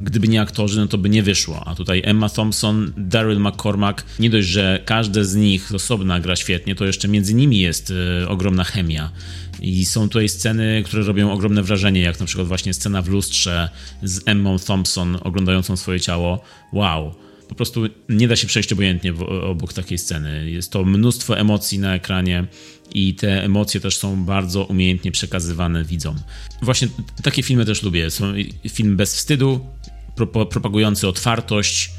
[0.01, 1.63] gdyby nie aktorzy, no to by nie wyszło.
[1.67, 6.75] A tutaj Emma Thompson, Daryl McCormack, nie dość, że każde z nich osobna gra świetnie,
[6.75, 9.11] to jeszcze między nimi jest y, ogromna chemia.
[9.61, 13.69] I są tutaj sceny, które robią ogromne wrażenie, jak na przykład właśnie scena w lustrze
[14.03, 16.43] z Emmą Thompson oglądającą swoje ciało.
[16.73, 17.15] Wow.
[17.49, 19.15] Po prostu nie da się przejść obojętnie
[19.51, 20.51] obok takiej sceny.
[20.51, 22.47] Jest to mnóstwo emocji na ekranie
[22.95, 26.17] i te emocje też są bardzo umiejętnie przekazywane widzom.
[26.63, 26.89] Właśnie
[27.23, 28.11] takie filmy też lubię.
[28.11, 28.33] Są
[28.69, 29.67] film bez wstydu,
[30.27, 31.91] propagujący otwartość,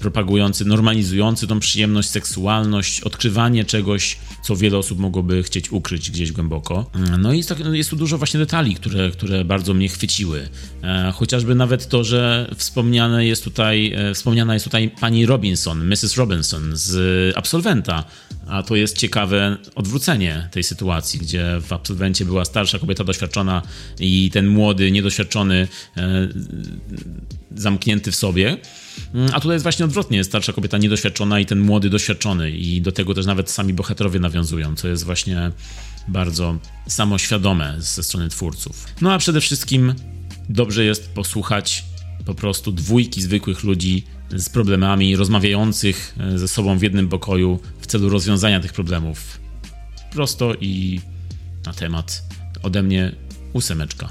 [0.00, 6.90] propagujący, normalizujący tą przyjemność, seksualność, odkrywanie czegoś, co wiele osób mogłoby chcieć ukryć gdzieś głęboko.
[7.18, 10.48] No i jest, tak, jest tu dużo właśnie detali, które, które bardzo mnie chwyciły.
[10.82, 16.16] E, chociażby nawet to, że wspomniane jest tutaj, e, wspomniana jest tutaj pani Robinson, Mrs.
[16.16, 18.04] Robinson z Absolwenta,
[18.48, 23.62] a to jest ciekawe odwrócenie tej sytuacji, gdzie w Absolwencie była starsza kobieta doświadczona
[24.00, 26.28] i ten młody, niedoświadczony e,
[27.56, 28.56] zamknięty w sobie.
[29.14, 32.92] Mm, a tutaj jest właśnie odwrotnie, starsza kobieta niedoświadczona i ten młody doświadczony i do
[32.92, 35.50] tego też nawet sami bohaterowie nawiązują, co jest właśnie
[36.08, 38.86] bardzo samoświadome ze strony twórców.
[39.00, 39.94] No a przede wszystkim
[40.48, 41.84] dobrze jest posłuchać
[42.24, 44.04] po prostu dwójki zwykłych ludzi
[44.36, 49.40] z problemami, rozmawiających e, ze sobą w jednym pokoju w celu rozwiązania tych problemów.
[50.12, 51.00] Prosto i
[51.66, 52.22] na temat
[52.62, 53.12] ode mnie
[53.52, 54.08] ósemeczka.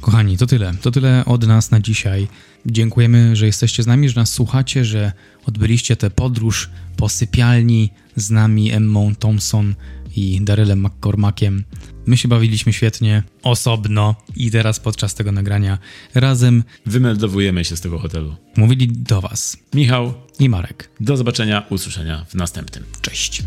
[0.00, 0.74] Kochani, to tyle.
[0.82, 2.28] To tyle od nas na dzisiaj.
[2.66, 5.12] Dziękujemy, że jesteście z nami, że nas słuchacie, że
[5.46, 9.74] odbyliście tę podróż po sypialni z nami Emmą Thompson
[10.16, 11.64] i Darylem McCormackiem.
[12.10, 15.78] My się bawiliśmy świetnie, osobno i teraz podczas tego nagrania
[16.14, 18.36] razem wymeldowujemy się z tego hotelu.
[18.56, 20.90] Mówili do Was Michał i Marek.
[21.00, 22.84] Do zobaczenia, usłyszenia w następnym.
[23.00, 23.42] Cześć.